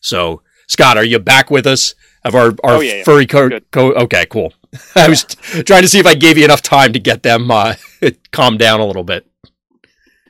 So, 0.00 0.42
Scott, 0.68 0.98
are 0.98 1.04
you 1.04 1.18
back 1.18 1.50
with 1.50 1.66
us? 1.66 1.94
Of 2.24 2.34
our, 2.34 2.48
our 2.64 2.74
oh, 2.74 2.80
yeah, 2.80 2.96
yeah. 2.96 3.04
furry 3.04 3.26
co-, 3.26 3.60
co- 3.70 3.94
Okay, 3.94 4.26
cool. 4.26 4.52
I 4.94 5.08
was 5.08 5.24
trying 5.24 5.82
to 5.82 5.88
see 5.88 6.00
if 6.00 6.06
I 6.06 6.14
gave 6.14 6.36
you 6.36 6.44
enough 6.44 6.62
time 6.62 6.92
to 6.92 6.98
get 6.98 7.22
them 7.22 7.50
uh, 7.50 7.76
calm 8.32 8.58
down 8.58 8.80
a 8.80 8.86
little 8.86 9.04
bit. 9.04 9.26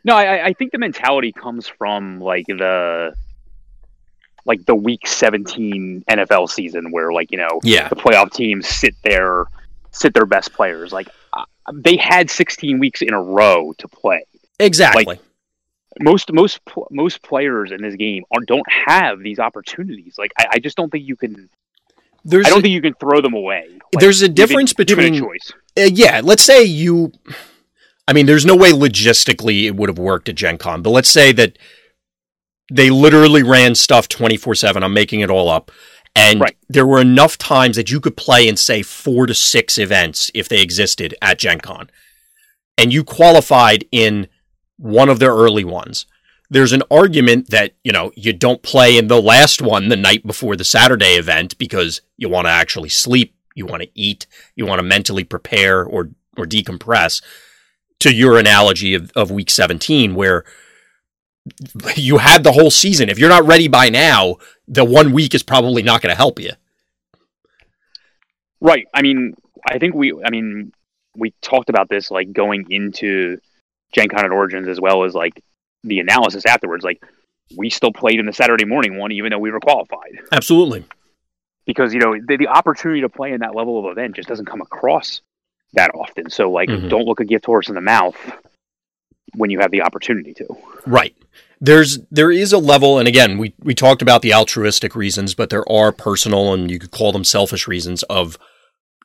No, 0.05 0.15
I, 0.15 0.47
I 0.47 0.53
think 0.53 0.71
the 0.71 0.79
mentality 0.79 1.33
comes 1.33 1.67
from 1.67 2.21
like 2.21 2.45
the 2.47 3.15
like 4.49 4.65
the 4.65 4.75
week 4.75 5.07
17 5.07 6.05
NFL 6.11 6.51
season 6.51 6.91
where 6.91 7.13
like, 7.13 7.31
you 7.31 7.39
know, 7.39 7.61
yeah. 7.63 7.89
the 7.89 7.97
playoff 7.97 8.33
teams 8.33 8.67
sit 8.67 8.95
there 9.05 9.45
sit 9.93 10.15
their 10.15 10.27
best 10.27 10.53
players. 10.53 10.93
Like 10.93 11.09
uh, 11.33 11.45
they 11.73 11.97
had 11.97 12.31
16 12.31 12.79
weeks 12.79 13.03
in 13.03 13.13
a 13.13 13.23
row 13.23 13.73
to 13.79 13.89
play. 13.89 14.25
Exactly. 14.59 15.05
Like, 15.05 15.21
most 16.01 16.33
most 16.33 16.61
most 16.91 17.23
players 17.23 17.73
in 17.73 17.83
this 17.83 17.97
game 17.97 18.25
are, 18.31 18.41
don't 18.47 18.67
have 18.87 19.21
these 19.21 19.39
opportunities. 19.39 20.17
Like 20.17 20.33
I, 20.39 20.47
I 20.53 20.59
just 20.59 20.77
don't 20.77 20.91
think 20.91 21.07
you 21.07 21.17
can. 21.17 21.49
There's 22.25 22.47
I 22.47 22.51
don't 22.51 22.61
a, 22.61 22.63
think 22.63 22.75
you 22.75 22.83
can 22.83 22.95
throw 22.95 23.21
them 23.21 23.35
away. 23.35 23.67
Like, 23.71 24.01
there's 24.01 24.23
a 24.23 24.29
difference 24.29 24.73
between 24.73 25.15
choice. 25.15 25.53
Uh, 25.77 25.83
yeah, 25.93 26.21
let's 26.23 26.45
say 26.45 26.63
you. 26.63 27.13
I 28.07 28.13
mean, 28.13 28.27
there's 28.27 28.47
no 28.47 28.57
way 28.57 28.71
logistically 28.73 29.65
it 29.65 29.77
would 29.77 29.89
have 29.89 29.99
worked 29.99 30.29
at 30.29 30.35
Gen 30.35 30.57
Con, 30.57 30.83
but 30.83 30.91
let's 30.91 31.11
say 31.11 31.33
that 31.33 31.59
they 32.71 32.91
literally 32.91 33.43
ran 33.43 33.75
stuff 33.75 34.09
24 34.09 34.55
7. 34.55 34.83
I'm 34.83 34.93
making 34.93 35.21
it 35.21 35.31
all 35.31 35.49
up. 35.49 35.71
And 36.15 36.41
right. 36.41 36.57
there 36.69 36.87
were 36.87 37.01
enough 37.01 37.39
times 37.39 37.77
that 37.77 37.91
you 37.91 38.01
could 38.01 38.17
play 38.17 38.49
in, 38.49 38.57
say, 38.57 38.83
four 38.83 39.27
to 39.27 39.35
six 39.35 39.79
events 39.79 40.31
if 40.35 40.49
they 40.49 40.61
existed 40.61 41.15
at 41.23 41.39
Gen 41.39 41.61
Con. 41.61 41.91
And 42.77 42.93
you 42.93 43.05
qualified 43.05 43.85
in 43.93 44.29
one 44.77 45.09
of 45.09 45.21
the 45.21 45.27
early 45.27 45.65
ones. 45.65 46.07
There's 46.51 46.73
an 46.73 46.83
argument 46.91 47.51
that, 47.51 47.75
you 47.85 47.93
know, 47.93 48.11
you 48.17 48.33
don't 48.33 48.63
play 48.63 48.97
in 48.97 49.09
the 49.09 49.21
last 49.21 49.61
one 49.61 49.89
the 49.89 49.97
night 49.97 50.27
before 50.27 50.57
the 50.57 50.65
Saturday 50.65 51.15
event 51.15 51.59
because 51.59 52.01
you 52.17 52.29
want 52.29 52.47
to 52.47 52.53
actually 52.53 52.89
sleep, 52.89 53.35
you 53.55 53.67
want 53.67 53.83
to 53.83 53.91
eat, 53.95 54.27
you 54.57 54.65
want 54.65 54.79
to 54.79 54.85
mentally 54.85 55.25
prepare 55.25 55.85
or 55.85 56.11
or 56.37 56.47
decompress. 56.47 57.23
To 58.01 58.15
your 58.15 58.39
analogy 58.39 58.95
of, 58.95 59.11
of 59.17 59.31
week 59.33 59.51
17, 59.51 60.15
where 60.15 60.45
you 61.97 62.19
had 62.19 62.45
the 62.45 62.53
whole 62.53 62.71
season. 62.71 63.09
If 63.09 63.19
you're 63.19 63.29
not 63.29 63.47
ready 63.47 63.69
by 63.69 63.89
now, 63.89 64.37
the 64.67 64.85
one 64.85 65.13
week 65.13 65.35
is 65.35 65.43
probably 65.43 65.83
not 65.83 66.03
going 66.03 66.11
to 66.11 66.17
help 66.17 66.39
you. 66.41 66.53
Right. 68.61 68.87
I 68.93 69.03
mean, 69.03 69.35
I 69.69 69.79
think 69.79 69.95
we, 69.95 70.13
I 70.25 70.31
mean, 70.31 70.73
we 71.17 71.33
talked 71.43 71.69
about 71.69 71.89
this 71.89 72.11
like 72.11 72.33
going 72.33 72.67
into 72.71 73.39
Gen 73.93 74.09
Con 74.09 74.25
and 74.25 74.33
Origins 74.33 74.69
as 74.69 74.81
well 74.81 75.05
as 75.05 75.15
like 75.15 75.43
the 75.85 76.01
analysis 76.01 76.45
afterwards. 76.47 76.85
Like 76.85 77.03
we 77.57 77.71
still 77.71 77.93
played 77.93 78.21
in 78.21 78.27
the 78.27 78.33
Saturday 78.33 78.65
morning 78.65 78.99
one, 78.99 79.13
even 79.13 79.31
though 79.31 79.39
we 79.39 79.51
were 79.51 79.61
qualified. 79.61 80.19
Absolutely. 80.33 80.85
Because 81.67 81.93
you 81.93 82.01
know 82.01 82.17
the, 82.19 82.37
the 82.37 82.49
opportunity 82.49 83.03
to 83.03 83.09
play 83.09 83.33
in 83.33 83.41
that 83.41 83.55
level 83.55 83.79
of 83.79 83.91
event 83.91 84.17
just 84.17 84.29
doesn't 84.29 84.47
come 84.47 84.61
across 84.61 85.21
that 85.75 85.91
often. 85.95 86.31
So 86.31 86.51
like, 86.51 86.69
mm-hmm. 86.69 86.89
don't 86.89 87.05
look 87.05 87.21
a 87.21 87.25
gift 87.25 87.47
horse 87.47 87.69
in 87.69 87.75
the 87.75 87.81
mouth 87.81 88.17
when 89.35 89.51
you 89.51 89.61
have 89.61 89.71
the 89.71 89.83
opportunity 89.83 90.35
to. 90.35 90.47
Right. 90.87 91.15
There's 91.61 91.99
there 92.11 92.31
is 92.31 92.53
a 92.53 92.59
level, 92.59 92.99
and 92.99 93.09
again, 93.09 93.39
we 93.39 93.55
we 93.61 93.75
talked 93.75 94.03
about 94.03 94.23
the 94.23 94.33
altruistic 94.33 94.95
reasons, 94.95 95.35
but 95.35 95.51
there 95.51 95.69
are 95.71 95.93
personal 95.93 96.53
and 96.53 96.71
you 96.71 96.79
could 96.79 96.93
call 96.93 97.13
them 97.13 97.25
selfish 97.25 97.67
reasons 97.67 98.03
of 98.05 98.39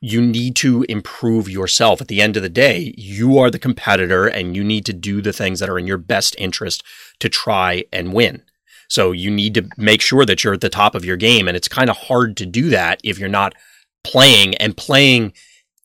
you 0.00 0.20
need 0.20 0.54
to 0.56 0.82
improve 0.88 1.48
yourself. 1.48 2.00
At 2.00 2.08
the 2.08 2.20
end 2.20 2.36
of 2.36 2.42
the 2.42 2.48
day, 2.48 2.94
you 2.96 3.38
are 3.38 3.50
the 3.50 3.58
competitor 3.58 4.26
and 4.26 4.54
you 4.54 4.62
need 4.62 4.84
to 4.86 4.92
do 4.92 5.22
the 5.22 5.32
things 5.32 5.60
that 5.60 5.70
are 5.70 5.78
in 5.78 5.86
your 5.86 5.96
best 5.96 6.36
interest 6.38 6.84
to 7.20 7.28
try 7.30 7.84
and 7.90 8.12
win. 8.12 8.42
So 8.88 9.12
you 9.12 9.30
need 9.30 9.54
to 9.54 9.68
make 9.78 10.02
sure 10.02 10.26
that 10.26 10.44
you're 10.44 10.52
at 10.52 10.60
the 10.60 10.68
top 10.68 10.94
of 10.94 11.06
your 11.06 11.16
game. 11.16 11.48
And 11.48 11.56
it's 11.56 11.68
kind 11.68 11.88
of 11.88 11.96
hard 11.96 12.36
to 12.36 12.46
do 12.46 12.68
that 12.68 13.00
if 13.02 13.18
you're 13.18 13.30
not 13.30 13.54
playing 14.02 14.54
and 14.56 14.76
playing 14.76 15.32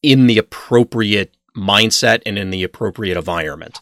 in 0.03 0.27
the 0.27 0.37
appropriate 0.37 1.35
mindset 1.55 2.21
and 2.25 2.37
in 2.37 2.49
the 2.49 2.63
appropriate 2.63 3.17
environment. 3.17 3.79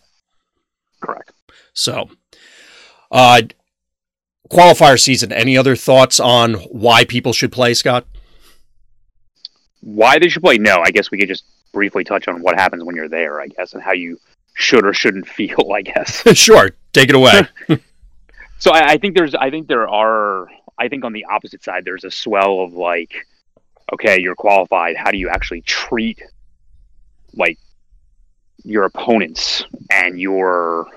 Correct. 1.02 1.32
So, 1.74 2.10
uh, 3.12 3.42
qualifier 4.50 5.00
season. 5.00 5.32
Any 5.32 5.58
other 5.58 5.76
thoughts 5.76 6.20
on 6.20 6.56
why 6.56 7.06
people 7.06 7.34
should 7.34 7.52
play, 7.52 7.74
Scott? 7.74 8.06
why 9.88 10.20
they 10.20 10.28
should 10.28 10.44
play? 10.44 10.58
No, 10.58 10.82
I 10.84 10.92
guess 10.92 11.12
we 11.12 11.18
could 11.18 11.30
just 11.30 11.46
briefly 11.72 12.04
touch 12.04 12.28
on 12.28 12.42
what 12.42 12.56
happens 12.56 12.84
when 12.84 12.96
you're 12.96 13.08
there, 13.08 13.40
I 13.40 13.48
guess, 13.48 13.74
and 13.74 13.82
how 13.82 13.94
you 13.94 14.20
should 14.54 14.86
or 14.86 14.94
shouldn't 14.94 15.28
feel, 15.30 15.72
I 15.74 15.82
guess. 15.82 16.24
sure, 16.38 16.72
take 16.92 17.10
it 17.10 17.16
away. 17.16 17.42
so 18.60 18.72
I, 18.72 18.92
I, 18.92 18.98
think 18.98 19.16
there's, 19.16 19.34
I 19.34 19.50
think 19.50 19.68
there 19.68 19.88
are, 19.88 20.50
I 20.78 20.90
think 20.90 21.06
on 21.06 21.14
the 21.14 21.26
opposite 21.26 21.64
side, 21.64 21.86
there's 21.86 22.04
a 22.04 22.12
swell 22.12 22.62
of 22.62 22.74
like, 22.74 23.26
okay, 23.94 24.20
you're 24.20 24.36
qualified. 24.36 24.98
How 24.98 25.12
do 25.12 25.18
you 25.18 25.30
actually 25.30 25.62
treat 25.62 26.22
like 27.34 27.58
your 28.64 28.84
opponents 28.84 29.64
and 29.90 30.20
your? 30.20 30.88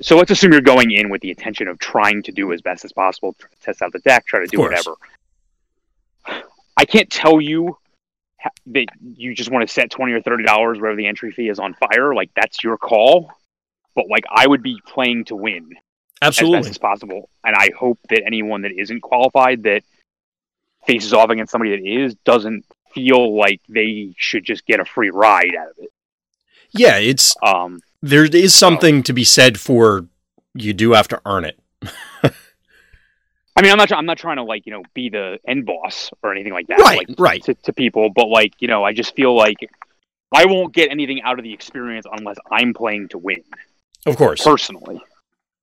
So 0.00 0.16
let's 0.16 0.30
assume 0.30 0.52
you're 0.52 0.60
going 0.60 0.90
in 0.90 1.10
with 1.10 1.20
the 1.20 1.30
intention 1.30 1.68
of 1.68 1.78
trying 1.78 2.22
to 2.24 2.32
do 2.32 2.52
as 2.52 2.60
best 2.62 2.84
as 2.84 2.92
possible, 2.92 3.36
test 3.62 3.82
out 3.82 3.92
the 3.92 3.98
deck, 4.00 4.26
try 4.26 4.40
to 4.40 4.46
do 4.46 4.60
whatever 4.60 4.94
I 6.76 6.84
can't 6.84 7.10
tell 7.10 7.40
you 7.40 7.78
that 8.66 8.86
you 9.02 9.34
just 9.34 9.50
want 9.50 9.66
to 9.66 9.72
set 9.72 9.90
twenty 9.90 10.12
or 10.12 10.20
thirty 10.20 10.44
dollars 10.44 10.78
wherever 10.78 10.96
the 10.96 11.06
entry 11.06 11.32
fee 11.32 11.48
is 11.48 11.58
on 11.58 11.74
fire. 11.74 12.14
Like 12.14 12.30
that's 12.36 12.62
your 12.62 12.76
call. 12.76 13.32
But 13.94 14.08
like 14.08 14.24
I 14.30 14.46
would 14.46 14.62
be 14.62 14.80
playing 14.86 15.24
to 15.26 15.36
win. 15.36 15.70
Absolutely. 16.22 16.58
as 16.58 16.64
best 16.66 16.70
as 16.70 16.78
possible. 16.78 17.28
And 17.44 17.54
I 17.56 17.70
hope 17.78 17.98
that 18.08 18.22
anyone 18.24 18.62
that 18.62 18.72
isn't 18.72 19.00
qualified 19.00 19.64
that 19.64 19.82
faces 20.86 21.12
off 21.12 21.30
against 21.30 21.50
somebody 21.50 21.72
that 21.72 21.86
is 21.86 22.14
doesn't 22.24 22.64
feel 22.92 23.36
like 23.36 23.60
they 23.68 24.14
should 24.16 24.44
just 24.44 24.64
get 24.66 24.80
a 24.80 24.84
free 24.84 25.10
ride 25.10 25.54
out 25.58 25.70
of 25.70 25.78
it. 25.78 25.90
Yeah, 26.70 26.98
it's 26.98 27.34
um 27.42 27.80
there 28.02 28.24
is 28.24 28.54
something 28.54 29.02
to 29.04 29.12
be 29.12 29.24
said 29.24 29.58
for 29.58 30.06
you 30.54 30.72
do 30.72 30.92
have 30.92 31.08
to 31.08 31.20
earn 31.26 31.44
it. 31.44 31.58
I 33.56 33.62
mean, 33.62 33.72
I'm 33.72 33.78
not. 33.78 33.90
I'm 33.92 34.06
not 34.06 34.18
trying 34.18 34.36
to 34.36 34.42
like 34.42 34.66
you 34.66 34.72
know 34.72 34.82
be 34.92 35.08
the 35.08 35.38
end 35.46 35.64
boss 35.64 36.10
or 36.22 36.32
anything 36.32 36.52
like 36.52 36.66
that. 36.66 36.78
Right, 36.78 37.08
like, 37.08 37.18
right. 37.18 37.42
To, 37.44 37.54
to 37.54 37.72
people, 37.72 38.10
but 38.10 38.28
like 38.28 38.52
you 38.60 38.68
know, 38.68 38.84
I 38.84 38.92
just 38.92 39.14
feel 39.14 39.34
like 39.34 39.56
I 40.32 40.44
won't 40.44 40.74
get 40.74 40.90
anything 40.90 41.22
out 41.22 41.38
of 41.38 41.42
the 41.42 41.52
experience 41.52 42.06
unless 42.10 42.36
I'm 42.50 42.74
playing 42.74 43.08
to 43.08 43.18
win. 43.18 43.42
Of 44.04 44.16
course, 44.16 44.44
personally, 44.44 45.00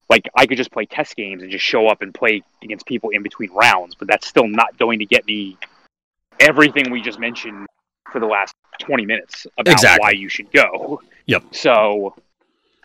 like 0.09 0.27
I 0.35 0.47
could 0.47 0.57
just 0.57 0.71
play 0.71 0.85
test 0.85 1.15
games 1.15 1.43
and 1.43 1.51
just 1.51 1.63
show 1.63 1.87
up 1.87 2.01
and 2.01 2.13
play 2.13 2.41
against 2.63 2.87
people 2.87 3.11
in 3.11 3.21
between 3.21 3.51
rounds, 3.53 3.95
but 3.95 4.07
that's 4.07 4.27
still 4.27 4.47
not 4.47 4.75
going 4.77 4.99
to 4.99 5.05
get 5.05 5.25
me 5.27 5.57
everything 6.39 6.91
we 6.91 7.01
just 7.01 7.19
mentioned 7.19 7.67
for 8.11 8.19
the 8.19 8.25
last 8.25 8.53
20 8.79 9.05
minutes 9.05 9.45
about 9.57 9.71
exactly. 9.71 9.99
why 10.01 10.11
you 10.11 10.29
should 10.29 10.51
go. 10.51 11.01
Yep. 11.25 11.43
So, 11.51 12.15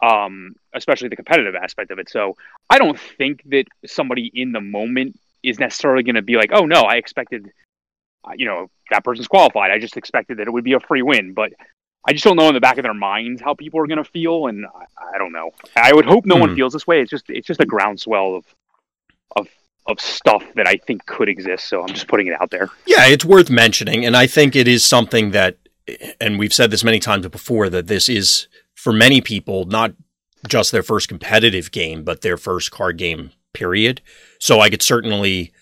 um, 0.02 0.54
especially 0.74 1.08
the 1.08 1.16
competitive 1.16 1.54
aspect 1.54 1.90
of 1.90 1.98
it. 1.98 2.08
So, 2.08 2.36
I 2.70 2.78
don't 2.78 2.98
think 2.98 3.42
that 3.46 3.64
somebody 3.86 4.30
in 4.32 4.52
the 4.52 4.60
moment 4.60 5.18
is 5.42 5.58
necessarily 5.58 6.02
going 6.02 6.16
to 6.16 6.22
be 6.22 6.36
like, 6.36 6.50
"Oh 6.52 6.66
no, 6.66 6.82
I 6.82 6.96
expected, 6.96 7.50
uh, 8.24 8.32
you 8.36 8.46
know, 8.46 8.70
that 8.90 9.04
person's 9.04 9.28
qualified. 9.28 9.70
I 9.70 9.78
just 9.78 9.96
expected 9.96 10.38
that 10.38 10.46
it 10.46 10.50
would 10.50 10.64
be 10.64 10.74
a 10.74 10.80
free 10.80 11.02
win." 11.02 11.32
But 11.32 11.52
I 12.06 12.12
just 12.12 12.24
don't 12.24 12.36
know 12.36 12.48
in 12.48 12.54
the 12.54 12.60
back 12.60 12.78
of 12.78 12.84
their 12.84 12.94
minds 12.94 13.42
how 13.42 13.54
people 13.54 13.80
are 13.80 13.86
going 13.86 14.02
to 14.02 14.10
feel, 14.10 14.46
and 14.46 14.64
I, 14.66 15.14
I, 15.14 15.18
don't 15.18 15.32
know. 15.32 15.50
I 15.76 15.92
would 15.92 16.06
hope 16.06 16.24
no 16.24 16.36
mm. 16.36 16.40
one 16.40 16.48
hmm. 16.50 16.56
feels 16.56 16.72
this 16.72 16.86
way. 16.86 17.02
It's 17.02 17.10
just 17.10 17.28
it's 17.28 17.46
just 17.46 17.60
a 17.60 17.66
groundswell 17.66 18.36
of 18.36 18.44
of 19.36 19.48
of 19.86 20.00
stuff 20.00 20.44
that 20.54 20.66
I 20.66 20.76
think 20.76 21.04
could 21.06 21.28
exist. 21.28 21.68
So 21.68 21.82
I'm 21.82 21.88
just 21.88 22.08
putting 22.08 22.26
it 22.28 22.40
out 22.40 22.50
there. 22.50 22.70
Yeah, 22.86 23.06
it's 23.06 23.24
worth 23.24 23.50
mentioning, 23.50 24.06
and 24.06 24.16
I 24.16 24.26
think 24.26 24.56
it 24.56 24.68
is 24.68 24.84
something 24.84 25.32
that, 25.32 25.56
and 26.20 26.38
we've 26.38 26.52
said 26.52 26.70
this 26.70 26.84
many 26.84 26.98
times 26.98 27.26
before, 27.28 27.68
that 27.70 27.86
this 27.86 28.08
is 28.08 28.48
for 28.74 28.92
many 28.92 29.20
people 29.20 29.64
not 29.64 29.92
just 30.46 30.72
their 30.72 30.82
first 30.82 31.08
competitive 31.08 31.70
game, 31.70 32.04
but 32.04 32.20
their 32.20 32.36
first 32.36 32.70
card 32.70 32.96
game. 32.96 33.30
Period. 33.54 34.02
So 34.38 34.60
I 34.60 34.70
could 34.70 34.82
certainly 34.82 35.52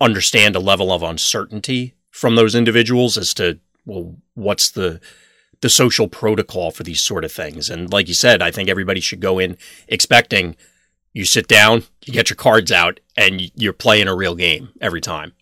understand 0.00 0.56
a 0.56 0.60
level 0.60 0.92
of 0.92 1.02
uncertainty 1.02 1.94
from 2.10 2.36
those 2.36 2.54
individuals 2.54 3.18
as 3.18 3.34
to 3.34 3.58
well, 3.84 4.16
what's 4.34 4.70
the 4.70 5.00
the 5.62 5.68
social 5.68 6.08
protocol 6.08 6.70
for 6.70 6.82
these 6.82 7.00
sort 7.00 7.24
of 7.24 7.32
things. 7.32 7.70
And 7.70 7.92
like 7.92 8.08
you 8.08 8.14
said, 8.14 8.42
I 8.42 8.50
think 8.50 8.68
everybody 8.68 9.00
should 9.00 9.20
go 9.20 9.38
in 9.38 9.56
expecting 9.88 10.56
you 11.12 11.24
sit 11.24 11.46
down, 11.46 11.84
you 12.04 12.12
get 12.12 12.30
your 12.30 12.36
cards 12.36 12.72
out, 12.72 13.00
and 13.16 13.40
you're 13.54 13.72
playing 13.72 14.08
a 14.08 14.16
real 14.16 14.34
game 14.34 14.70
every 14.80 15.00
time. 15.00 15.32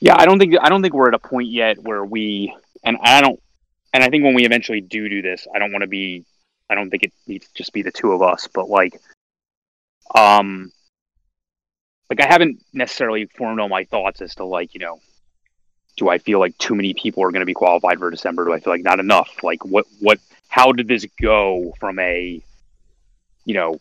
Yeah, 0.00 0.14
I 0.18 0.24
don't 0.26 0.38
think 0.38 0.54
I 0.60 0.68
don't 0.68 0.82
think 0.82 0.94
we're 0.94 1.08
at 1.08 1.14
a 1.14 1.18
point 1.18 1.48
yet 1.48 1.82
where 1.82 2.04
we 2.04 2.54
and 2.82 2.96
I 3.02 3.20
don't 3.20 3.40
and 3.92 4.04
I 4.04 4.08
think 4.08 4.24
when 4.24 4.34
we 4.34 4.44
eventually 4.44 4.80
do 4.80 5.08
do 5.08 5.22
this, 5.22 5.46
I 5.54 5.58
don't 5.58 5.72
want 5.72 5.82
to 5.82 5.88
be 5.88 6.24
I 6.68 6.74
don't 6.74 6.90
think 6.90 7.02
it 7.02 7.12
needs 7.26 7.46
to 7.46 7.54
just 7.54 7.72
be 7.72 7.82
the 7.82 7.90
two 7.90 8.12
of 8.12 8.22
us, 8.22 8.48
but 8.52 8.68
like 8.68 9.00
um 10.14 10.72
like 12.08 12.20
I 12.20 12.26
haven't 12.26 12.62
necessarily 12.72 13.26
formed 13.26 13.60
all 13.60 13.68
my 13.68 13.84
thoughts 13.84 14.20
as 14.20 14.34
to 14.36 14.44
like, 14.44 14.74
you 14.74 14.80
know, 14.80 15.00
do 15.96 16.08
I 16.08 16.18
feel 16.18 16.40
like 16.40 16.56
too 16.58 16.74
many 16.74 16.94
people 16.94 17.22
are 17.22 17.30
going 17.30 17.40
to 17.40 17.46
be 17.46 17.54
qualified 17.54 17.98
for 17.98 18.10
December? 18.10 18.44
Do 18.44 18.52
I 18.52 18.60
feel 18.60 18.72
like 18.72 18.82
not 18.82 19.00
enough? 19.00 19.42
Like 19.42 19.64
what 19.64 19.86
what 20.00 20.18
how 20.48 20.72
did 20.72 20.88
this 20.88 21.06
go 21.20 21.74
from 21.78 21.98
a 21.98 22.42
you 23.44 23.54
know 23.54 23.78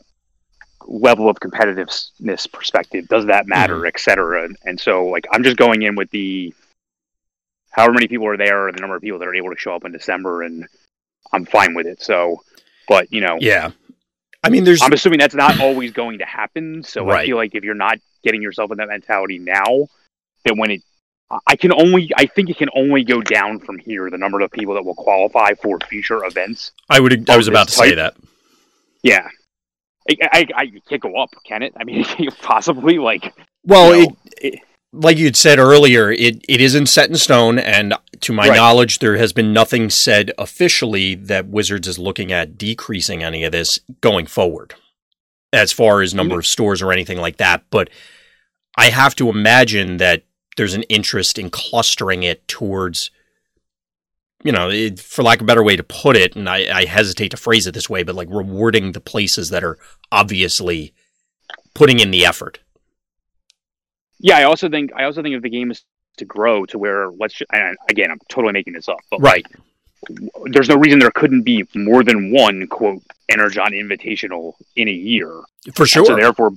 level 0.87 1.29
of 1.29 1.37
competitiveness 1.39 2.51
perspective 2.51 3.07
does 3.07 3.25
that 3.25 3.47
matter 3.47 3.75
mm-hmm. 3.75 3.87
et 3.87 3.99
cetera 3.99 4.45
and, 4.45 4.57
and, 4.65 4.79
so 4.79 5.05
like 5.05 5.27
i'm 5.31 5.43
just 5.43 5.57
going 5.57 5.81
in 5.81 5.95
with 5.95 6.09
the 6.11 6.53
however 7.71 7.93
many 7.93 8.07
people 8.07 8.27
are 8.27 8.37
there 8.37 8.67
or 8.67 8.71
the 8.71 8.79
number 8.79 8.95
of 8.95 9.01
people 9.01 9.19
that 9.19 9.27
are 9.27 9.35
able 9.35 9.49
to 9.49 9.57
show 9.57 9.75
up 9.75 9.85
in 9.85 9.91
december 9.91 10.43
and 10.43 10.67
i'm 11.33 11.45
fine 11.45 11.73
with 11.73 11.87
it 11.87 12.01
so 12.01 12.41
but 12.87 13.11
you 13.11 13.21
know 13.21 13.37
yeah 13.39 13.71
i 14.43 14.49
mean 14.49 14.63
there's 14.63 14.81
i'm 14.81 14.93
assuming 14.93 15.19
that's 15.19 15.35
not 15.35 15.59
always 15.59 15.91
going 15.91 16.19
to 16.19 16.25
happen 16.25 16.83
so 16.83 17.05
right. 17.05 17.21
i 17.21 17.25
feel 17.25 17.37
like 17.37 17.55
if 17.55 17.63
you're 17.63 17.75
not 17.75 17.97
getting 18.23 18.41
yourself 18.41 18.71
in 18.71 18.77
that 18.77 18.87
mentality 18.87 19.39
now 19.39 19.87
that 20.45 20.55
when 20.55 20.71
it 20.71 20.81
I 21.45 21.55
can 21.55 21.71
only, 21.71 22.09
I 22.17 22.25
think 22.25 22.49
it 22.49 22.57
can 22.57 22.69
only 22.75 23.03
go 23.03 23.21
down 23.21 23.59
from 23.59 23.77
here. 23.77 24.09
The 24.09 24.17
number 24.17 24.41
of 24.41 24.49
people 24.49 24.73
that 24.73 24.83
will 24.83 24.95
qualify 24.95 25.53
for 25.61 25.77
future 25.87 26.25
events. 26.25 26.71
I 26.89 26.99
would, 26.99 27.29
I 27.29 27.37
was 27.37 27.47
about 27.47 27.67
to 27.67 27.75
type. 27.75 27.89
say 27.89 27.95
that. 27.95 28.15
Yeah, 29.03 29.27
I, 30.09 30.15
I, 30.31 30.47
I 30.55 30.71
can't 30.87 31.01
go 31.01 31.15
up, 31.15 31.29
can 31.45 31.63
it? 31.63 31.73
I 31.77 31.83
mean, 31.83 32.03
possibly 32.41 32.97
like. 32.97 33.33
Well, 33.63 33.95
you 33.95 34.07
know, 34.07 34.17
it, 34.41 34.53
it, 34.53 34.59
like 34.91 35.17
you'd 35.17 35.35
said 35.35 35.59
earlier, 35.59 36.11
it, 36.11 36.43
it 36.47 36.61
isn't 36.61 36.87
set 36.87 37.09
in 37.09 37.15
stone, 37.15 37.59
and 37.59 37.93
to 38.21 38.33
my 38.33 38.49
right. 38.49 38.55
knowledge, 38.55 38.99
there 38.99 39.17
has 39.17 39.33
been 39.33 39.53
nothing 39.53 39.89
said 39.89 40.31
officially 40.37 41.15
that 41.15 41.47
Wizards 41.47 41.87
is 41.87 41.99
looking 41.99 42.31
at 42.31 42.57
decreasing 42.57 43.23
any 43.23 43.43
of 43.43 43.51
this 43.51 43.79
going 44.01 44.25
forward, 44.25 44.73
as 45.53 45.71
far 45.71 46.01
as 46.01 46.13
number 46.13 46.33
mm-hmm. 46.33 46.39
of 46.39 46.47
stores 46.47 46.81
or 46.81 46.91
anything 46.91 47.19
like 47.19 47.37
that. 47.37 47.63
But 47.69 47.89
I 48.77 48.89
have 48.89 49.15
to 49.15 49.29
imagine 49.29 49.97
that 49.97 50.23
there's 50.57 50.73
an 50.73 50.83
interest 50.83 51.37
in 51.37 51.49
clustering 51.49 52.23
it 52.23 52.47
towards 52.47 53.11
you 54.43 54.51
know, 54.53 54.69
it, 54.69 54.99
for 54.99 55.21
lack 55.21 55.39
of 55.39 55.43
a 55.43 55.45
better 55.45 55.63
way 55.63 55.75
to 55.75 55.83
put 55.83 56.15
it, 56.15 56.35
and 56.35 56.47
I, 56.47 56.73
I, 56.73 56.85
hesitate 56.85 57.29
to 57.31 57.37
phrase 57.37 57.67
it 57.67 57.73
this 57.73 57.89
way, 57.89 58.03
but 58.03 58.15
like 58.15 58.29
rewarding 58.31 58.93
the 58.93 59.01
places 59.01 59.49
that 59.49 59.65
are 59.65 59.77
obviously 60.13 60.93
putting 61.73 61.99
in 61.99 62.11
the 62.11 62.25
effort. 62.25 62.59
Yeah, 64.19 64.37
I 64.37 64.43
also 64.43 64.69
think 64.69 64.91
I 64.95 65.05
also 65.05 65.21
think 65.21 65.35
if 65.35 65.41
the 65.41 65.49
game 65.49 65.71
is 65.71 65.83
to 66.17 66.25
grow 66.25 66.65
to 66.65 66.77
where 66.77 67.09
let's 67.11 67.33
just, 67.33 67.49
again, 67.89 68.11
I'm 68.11 68.19
totally 68.27 68.53
making 68.53 68.73
this 68.73 68.89
up, 68.89 68.99
but 69.09 69.21
right. 69.21 69.45
Like, 69.45 70.53
there's 70.53 70.69
no 70.69 70.77
reason 70.77 70.99
there 70.99 71.11
couldn't 71.11 71.41
be 71.41 71.65
more 71.75 72.03
than 72.03 72.31
one 72.31 72.67
quote 72.67 73.03
Energon 73.27 73.73
Invitational 73.73 74.53
in 74.77 74.87
a 74.87 74.93
year. 74.93 75.41
For 75.73 75.85
sure. 75.85 76.05
so 76.05 76.15
therefore, 76.15 76.51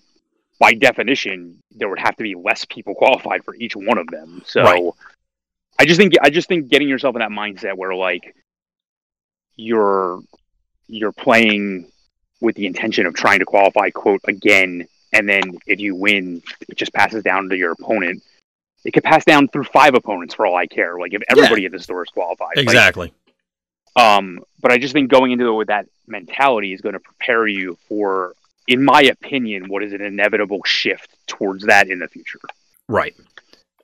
by 0.61 0.75
definition, 0.75 1.61
there 1.72 1.88
would 1.88 1.98
have 1.98 2.14
to 2.16 2.22
be 2.22 2.37
less 2.37 2.64
people 2.64 2.94
qualified 2.94 3.44
for 3.44 3.57
each 3.57 3.75
one 3.75 3.98
of 3.98 4.07
them. 4.09 4.42
So. 4.46 4.62
Right 4.62 4.92
I 5.83 5.85
just 5.85 5.98
think 5.98 6.14
I 6.22 6.31
just 6.31 6.48
think 6.48 6.68
getting 6.68 6.88
yourself 6.88 7.16
in 7.16 7.20
that 7.20 7.31
mindset 7.31 7.77
where 7.77 7.92
like 7.92 8.37
you're 9.57 10.20
you're 10.87 11.11
playing 11.11 11.90
with 12.40 12.55
the 12.55 12.66
intention 12.66 13.05
of 13.07 13.14
trying 13.14 13.40
to 13.40 13.44
qualify 13.44 13.90
quote 13.90 14.20
again 14.29 14.87
and 15.12 15.29
then 15.29 15.59
if 15.66 15.81
you 15.81 15.94
win 15.94 16.42
it 16.68 16.77
just 16.77 16.92
passes 16.92 17.22
down 17.22 17.48
to 17.48 17.57
your 17.57 17.72
opponent 17.72 18.22
it 18.85 18.92
could 18.92 19.05
pass 19.05 19.25
down 19.25 19.48
through 19.48 19.64
five 19.64 19.94
opponents 19.94 20.35
for 20.35 20.46
all 20.46 20.57
i 20.57 20.66
care 20.66 20.98
like 20.98 21.14
if 21.14 21.22
everybody 21.29 21.62
yeah. 21.62 21.66
at 21.66 21.72
the 21.72 21.79
store 21.79 22.03
is 22.03 22.11
qualified 22.11 22.57
exactly 22.57 23.12
like, 23.96 24.05
um 24.05 24.40
but 24.61 24.72
i 24.72 24.79
just 24.79 24.92
think 24.92 25.11
going 25.11 25.33
into 25.33 25.46
it 25.46 25.55
with 25.55 25.68
that 25.68 25.87
mentality 26.07 26.72
is 26.72 26.81
going 26.81 26.94
to 26.94 27.01
prepare 27.01 27.46
you 27.46 27.77
for 27.88 28.35
in 28.68 28.83
my 28.85 29.03
opinion 29.03 29.68
what 29.68 29.83
is 29.83 29.92
an 29.92 30.01
inevitable 30.01 30.62
shift 30.64 31.09
towards 31.27 31.64
that 31.66 31.88
in 31.88 31.98
the 31.98 32.09
future 32.09 32.40
right 32.88 33.14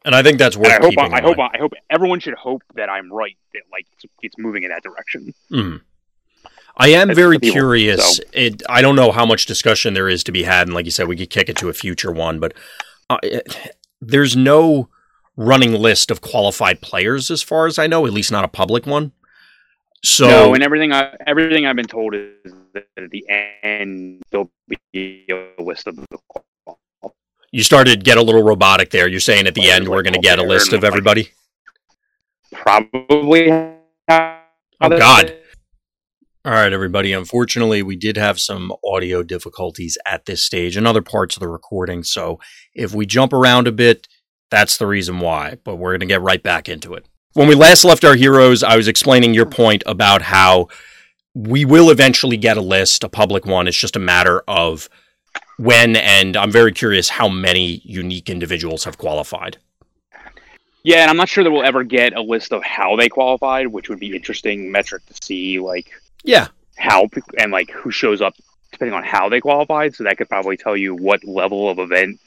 and 0.04 0.14
I 0.14 0.22
think 0.22 0.38
that's 0.38 0.56
worth. 0.56 0.72
I 0.72 0.78
hope. 0.80 0.94
I, 0.96 1.18
I 1.18 1.20
hope. 1.20 1.38
I 1.38 1.58
hope 1.58 1.72
everyone 1.90 2.20
should 2.20 2.32
hope 2.32 2.62
that 2.76 2.88
I'm 2.88 3.12
right. 3.12 3.36
That 3.52 3.62
like 3.70 3.86
it's, 3.92 4.04
it's 4.22 4.38
moving 4.38 4.62
in 4.62 4.70
that 4.70 4.82
direction. 4.82 5.34
Mm. 5.50 5.82
I 6.78 6.88
am 6.88 7.12
very 7.14 7.38
people, 7.38 7.54
curious. 7.54 8.16
So. 8.16 8.22
It, 8.32 8.62
I 8.68 8.82
don't 8.82 8.96
know 8.96 9.10
how 9.10 9.26
much 9.26 9.46
discussion 9.46 9.94
there 9.94 10.08
is 10.08 10.22
to 10.24 10.32
be 10.32 10.44
had, 10.44 10.68
and 10.68 10.74
like 10.74 10.84
you 10.84 10.90
said, 10.90 11.08
we 11.08 11.16
could 11.16 11.30
kick 11.30 11.48
it 11.48 11.56
to 11.56 11.68
a 11.68 11.72
future 11.72 12.12
one. 12.12 12.38
But 12.38 12.54
uh, 13.10 13.18
it, 13.22 13.76
there's 14.00 14.36
no 14.36 14.88
running 15.36 15.72
list 15.72 16.10
of 16.10 16.20
qualified 16.20 16.80
players, 16.80 17.30
as 17.30 17.42
far 17.42 17.66
as 17.66 17.78
I 17.78 17.86
know. 17.86 18.06
At 18.06 18.12
least 18.12 18.30
not 18.30 18.44
a 18.44 18.48
public 18.48 18.86
one. 18.86 19.12
So 20.04 20.28
no, 20.28 20.54
and 20.54 20.62
everything 20.62 20.92
I 20.92 21.16
everything 21.26 21.66
I've 21.66 21.74
been 21.74 21.86
told 21.86 22.14
is 22.14 22.52
that 22.74 22.86
at 22.96 23.10
the 23.10 23.24
end 23.62 24.22
there'll 24.30 24.50
be 24.92 25.26
a 25.28 25.60
list 25.60 25.88
of 25.88 25.96
the 25.96 26.18
you 27.50 27.62
started 27.64 28.04
get 28.04 28.18
a 28.18 28.22
little 28.22 28.42
robotic 28.42 28.90
there. 28.90 29.08
You're 29.08 29.20
saying 29.20 29.46
at 29.46 29.54
the 29.54 29.70
end 29.70 29.88
we're 29.88 30.02
going 30.02 30.14
to 30.14 30.20
get 30.20 30.38
a 30.38 30.42
list 30.42 30.72
of 30.72 30.84
everybody. 30.84 31.30
Probably. 32.52 33.50
Oh 33.50 34.40
God. 34.80 35.36
All 36.44 36.53
right, 36.53 36.72
everybody. 36.72 37.12
Unfortunately, 37.12 37.83
we 37.83 37.96
did 37.96 38.16
have 38.16 38.38
some 38.38 38.72
audio 38.85 39.24
difficulties 39.24 39.98
at 40.07 40.24
this 40.27 40.44
stage 40.44 40.77
and 40.77 40.87
other 40.87 41.03
parts 41.03 41.37
of 41.37 41.40
the 41.40 41.48
recording. 41.48 42.05
So 42.05 42.38
if 42.74 42.94
we 42.94 43.07
jump 43.07 43.33
around 43.33 43.66
a 43.66 43.72
bit, 43.72 44.07
that's 44.51 44.77
the 44.77 44.87
reason 44.87 45.18
why. 45.18 45.59
But 45.64 45.77
we're 45.77 45.90
going 45.90 46.01
to 46.01 46.07
get 46.07 46.22
right 46.22 46.42
back 46.42 46.68
into 46.68 46.94
it. 46.94 47.07
When 47.35 47.48
we 47.48 47.57
last 47.57 47.85
left 47.85 48.05
our 48.05 48.14
heroes, 48.14 48.62
I 48.62 48.77
was 48.77 48.87
explaining 48.87 49.35
your 49.35 49.46
point 49.46 49.83
about 49.85 50.22
how 50.22 50.68
we 51.35 51.64
will 51.64 51.90
eventually 51.90 52.37
get 52.37 52.57
a 52.57 52.62
list, 52.62 53.03
a 53.03 53.09
public 53.09 53.44
one. 53.44 53.66
It's 53.66 53.77
just 53.77 53.96
a 53.96 54.01
matter 54.01 54.42
of 54.46 54.88
when, 55.57 55.96
and 55.96 56.37
I'm 56.37 56.53
very 56.53 56.72
curious 56.72 57.09
how 57.09 57.29
many 57.29 57.83
unique 57.85 58.31
individuals 58.31 58.85
have 58.85 58.96
qualified. 58.96 59.59
Yeah, 60.85 61.03
and 61.03 61.11
I'm 61.11 61.16
not 61.16 61.29
sure 61.29 61.42
that 61.42 61.51
we'll 61.51 61.64
ever 61.64 61.83
get 61.83 62.16
a 62.16 62.22
list 62.22 62.53
of 62.53 62.62
how 62.62 62.96
they 62.96 63.09
qualified, 63.09 63.66
which 63.66 63.88
would 63.88 63.98
be 63.98 64.14
interesting 64.14 64.70
metric 64.70 65.05
to 65.07 65.14
see. 65.20 65.59
Like, 65.59 65.90
yeah, 66.24 66.48
how 66.76 67.09
and 67.38 67.52
like 67.52 67.70
who 67.70 67.90
shows 67.90 68.20
up 68.20 68.35
depending 68.72 68.94
on 68.94 69.04
how 69.04 69.28
they 69.28 69.40
qualified. 69.40 69.94
So 69.94 70.04
that 70.04 70.18
could 70.18 70.28
probably 70.28 70.57
tell 70.57 70.76
you 70.76 70.94
what 70.94 71.24
level 71.24 71.68
of 71.68 71.78
event 71.78 72.20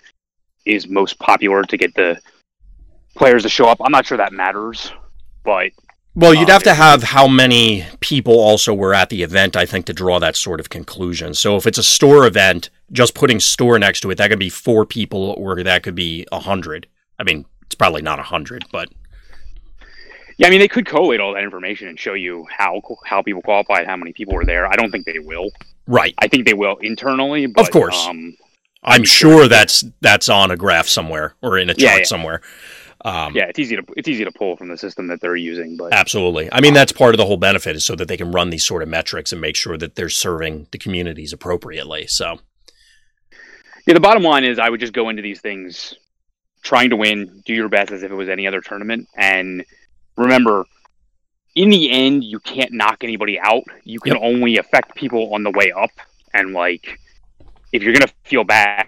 is 0.66 0.88
most 0.88 1.20
popular 1.20 1.64
to 1.64 1.78
get 1.78 1.94
the 1.96 2.20
players 3.16 3.44
to 3.44 3.50
show 3.50 3.68
up. 3.68 3.80
I'm 3.82 3.92
not 3.92 4.06
sure 4.06 4.18
that 4.18 4.34
matters, 4.34 4.92
but 5.44 5.72
well, 6.14 6.34
you'd 6.34 6.50
um, 6.50 6.54
have 6.54 6.64
to 6.64 6.74
have 6.74 7.04
how 7.04 7.28
many 7.28 7.86
people 8.02 8.38
also 8.38 8.74
were 8.74 8.94
at 8.94 9.10
the 9.10 9.24
event, 9.24 9.56
I 9.56 9.66
think, 9.66 9.86
to 9.86 9.94
draw 9.94 10.20
that 10.20 10.36
sort 10.36 10.60
of 10.60 10.70
conclusion. 10.70 11.34
So 11.34 11.56
if 11.56 11.66
it's 11.66 11.78
a 11.78 11.84
store 11.84 12.26
event, 12.26 12.70
just 12.92 13.16
putting 13.16 13.40
store 13.40 13.80
next 13.80 14.02
to 14.02 14.12
it, 14.12 14.18
that 14.18 14.30
could 14.30 14.40
be 14.40 14.50
four 14.50 14.86
people 14.86 15.34
or 15.38 15.64
that 15.64 15.84
could 15.84 15.96
be 15.96 16.28
a 16.32 16.40
hundred. 16.40 16.88
I 17.18 17.24
mean, 17.24 17.46
it's 17.66 17.76
probably 17.76 18.02
not 18.02 18.20
a 18.20 18.24
hundred, 18.24 18.66
but 18.74 18.90
yeah, 20.42 20.48
I 20.48 20.50
mean, 20.50 20.60
they 20.60 20.68
could 20.68 20.88
collate 20.88 21.20
all 21.20 21.36
that 21.36 21.44
information 21.44 21.88
and 21.88 22.00
show 22.00 22.16
you 22.16 22.48
how 22.50 22.82
how 23.06 23.22
people 23.22 23.44
qualified, 23.44 23.86
how 23.86 23.96
many 23.96 24.12
people 24.12 24.34
were 24.34 24.44
there. 24.44 24.66
I 24.66 24.76
don't 24.76 24.90
think 24.90 25.06
they 25.06 25.20
will. 25.20 25.52
Right. 25.86 26.16
I 26.18 26.28
think 26.28 26.48
they 26.48 26.56
will 26.56 26.78
internally. 26.78 27.46
But, 27.46 27.62
of 27.62 27.70
course. 27.70 28.08
Um, 28.08 28.36
I'm 28.84 29.04
sure 29.04 29.48
that's 29.48 29.84
that's 30.02 30.30
on 30.30 30.50
a 30.50 30.58
graph 30.58 30.88
somewhere 30.88 31.36
or 31.44 31.60
in 31.60 31.70
a 31.70 31.76
chart 31.76 31.92
yeah, 31.92 31.98
yeah. 31.98 32.04
somewhere. 32.06 32.42
Um, 33.06 33.36
yeah, 33.36 33.46
it's 33.46 33.60
easy 33.60 33.76
to 33.76 33.84
it's 33.96 34.08
easy 34.08 34.26
to 34.26 34.32
pull 34.32 34.58
from 34.58 34.70
the 34.70 34.80
system 34.80 35.06
that 35.10 35.22
they're 35.22 35.36
using, 35.36 35.78
but 35.78 35.94
absolutely. 35.94 36.52
I 36.52 36.60
mean, 36.60 36.74
that's 36.74 36.92
part 36.92 37.14
of 37.14 37.20
the 37.20 37.26
whole 37.28 37.38
benefit 37.38 37.76
is 37.76 37.86
so 37.86 37.96
that 37.98 38.08
they 38.08 38.18
can 38.18 38.32
run 38.32 38.50
these 38.50 38.66
sort 38.66 38.82
of 38.82 38.90
metrics 38.90 39.32
and 39.32 39.40
make 39.40 39.56
sure 39.56 39.78
that 39.78 39.96
they're 39.96 40.10
serving 40.10 40.70
the 40.72 40.80
communities 40.80 41.34
appropriately. 41.34 42.08
So, 42.08 42.40
yeah, 43.86 43.94
the 43.94 44.00
bottom 44.00 44.24
line 44.24 44.44
is 44.44 44.58
I 44.58 44.70
would 44.70 44.80
just 44.80 44.94
go 44.94 45.10
into 45.10 45.22
these 45.22 45.40
things 45.40 45.94
trying 46.64 46.90
to 46.90 46.96
win, 46.96 47.44
do 47.46 47.54
your 47.54 47.70
best 47.70 47.92
as 47.92 48.02
if 48.02 48.10
it 48.10 48.16
was 48.16 48.30
any 48.30 48.48
other 48.48 48.62
tournament, 48.62 49.08
and 49.16 49.64
remember, 50.18 50.66
in 51.56 51.70
the 51.70 51.92
end, 51.92 52.24
you 52.24 52.40
can't 52.40 52.72
knock 52.72 53.04
anybody 53.04 53.40
out. 53.40 53.64
You 53.84 54.00
can 54.00 54.14
yep. 54.14 54.22
only 54.24 54.58
affect 54.58 54.96
people 54.96 55.34
on 55.34 55.44
the 55.44 55.52
way 55.52 55.72
up, 55.72 55.92
and 56.34 56.54
like 56.54 57.00
if 57.72 57.84
you're 57.84 57.94
gonna 57.94 58.12
feel 58.24 58.44
bad 58.44 58.88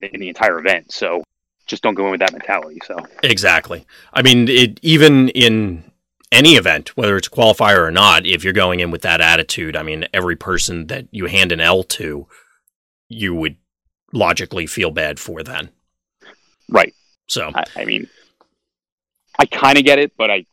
in 0.00 0.20
the 0.20 0.28
entire 0.28 0.58
event, 0.58 0.92
so 0.92 1.22
just 1.66 1.82
don't 1.82 1.94
go 1.94 2.06
in 2.06 2.10
with 2.10 2.20
that 2.20 2.32
mentality. 2.32 2.80
So 2.84 2.98
exactly. 3.22 3.86
I 4.12 4.22
mean, 4.22 4.48
it 4.48 4.78
even 4.82 5.28
in 5.30 5.84
any 6.30 6.54
event, 6.54 6.96
whether 6.96 7.16
it's 7.16 7.28
a 7.28 7.30
qualifier 7.30 7.78
or 7.78 7.90
not, 7.90 8.26
if 8.26 8.42
you're 8.42 8.52
going 8.52 8.80
in 8.80 8.90
with 8.90 9.02
that 9.02 9.20
attitude, 9.20 9.76
I 9.76 9.82
mean, 9.82 10.06
every 10.12 10.36
person 10.36 10.86
that 10.88 11.06
you 11.10 11.26
hand 11.26 11.52
an 11.52 11.60
L 11.60 11.82
to, 11.84 12.26
you 13.08 13.34
would 13.34 13.56
logically 14.12 14.66
feel 14.66 14.90
bad 14.90 15.20
for 15.20 15.42
then. 15.42 15.70
Right. 16.68 16.94
So 17.28 17.50
I, 17.54 17.64
I 17.76 17.84
mean, 17.84 18.08
I 19.38 19.46
kind 19.46 19.78
of 19.78 19.84
get 19.84 19.98
it, 19.98 20.12
but 20.16 20.30
I 20.30 20.46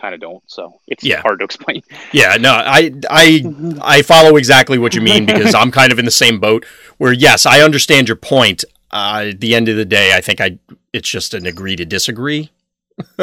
kind 0.00 0.14
of 0.14 0.20
don't. 0.20 0.42
So 0.46 0.80
it's 0.86 1.04
yeah. 1.04 1.20
hard 1.20 1.40
to 1.40 1.44
explain. 1.44 1.82
Yeah, 2.12 2.36
no, 2.36 2.52
I 2.52 2.92
I 3.08 3.44
I 3.82 4.02
follow 4.02 4.36
exactly 4.36 4.78
what 4.78 4.94
you 4.94 5.00
mean 5.00 5.26
because 5.26 5.54
I'm 5.54 5.70
kind 5.70 5.92
of 5.92 5.98
in 5.98 6.04
the 6.04 6.10
same 6.10 6.40
boat. 6.40 6.64
Where 6.98 7.12
yes, 7.12 7.46
I 7.46 7.60
understand 7.60 8.08
your 8.08 8.16
point 8.16 8.64
uh, 8.90 9.26
at 9.30 9.40
the 9.40 9.54
end 9.54 9.68
of 9.68 9.76
the 9.76 9.84
day, 9.84 10.12
I 10.14 10.20
think 10.20 10.40
I 10.40 10.58
it's 10.92 11.08
just 11.08 11.34
an 11.34 11.46
agree 11.46 11.76
to 11.76 11.84
disagree. 11.84 12.50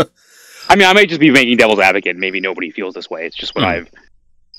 I 0.69 0.75
mean, 0.75 0.87
I 0.87 0.93
might 0.93 1.09
just 1.09 1.21
be 1.21 1.31
making 1.31 1.57
devil's 1.57 1.79
advocate. 1.79 2.17
Maybe 2.17 2.39
nobody 2.39 2.71
feels 2.71 2.93
this 2.93 3.09
way. 3.09 3.25
It's 3.25 3.35
just 3.35 3.55
what 3.55 3.63
mm. 3.63 3.67
I've. 3.67 3.91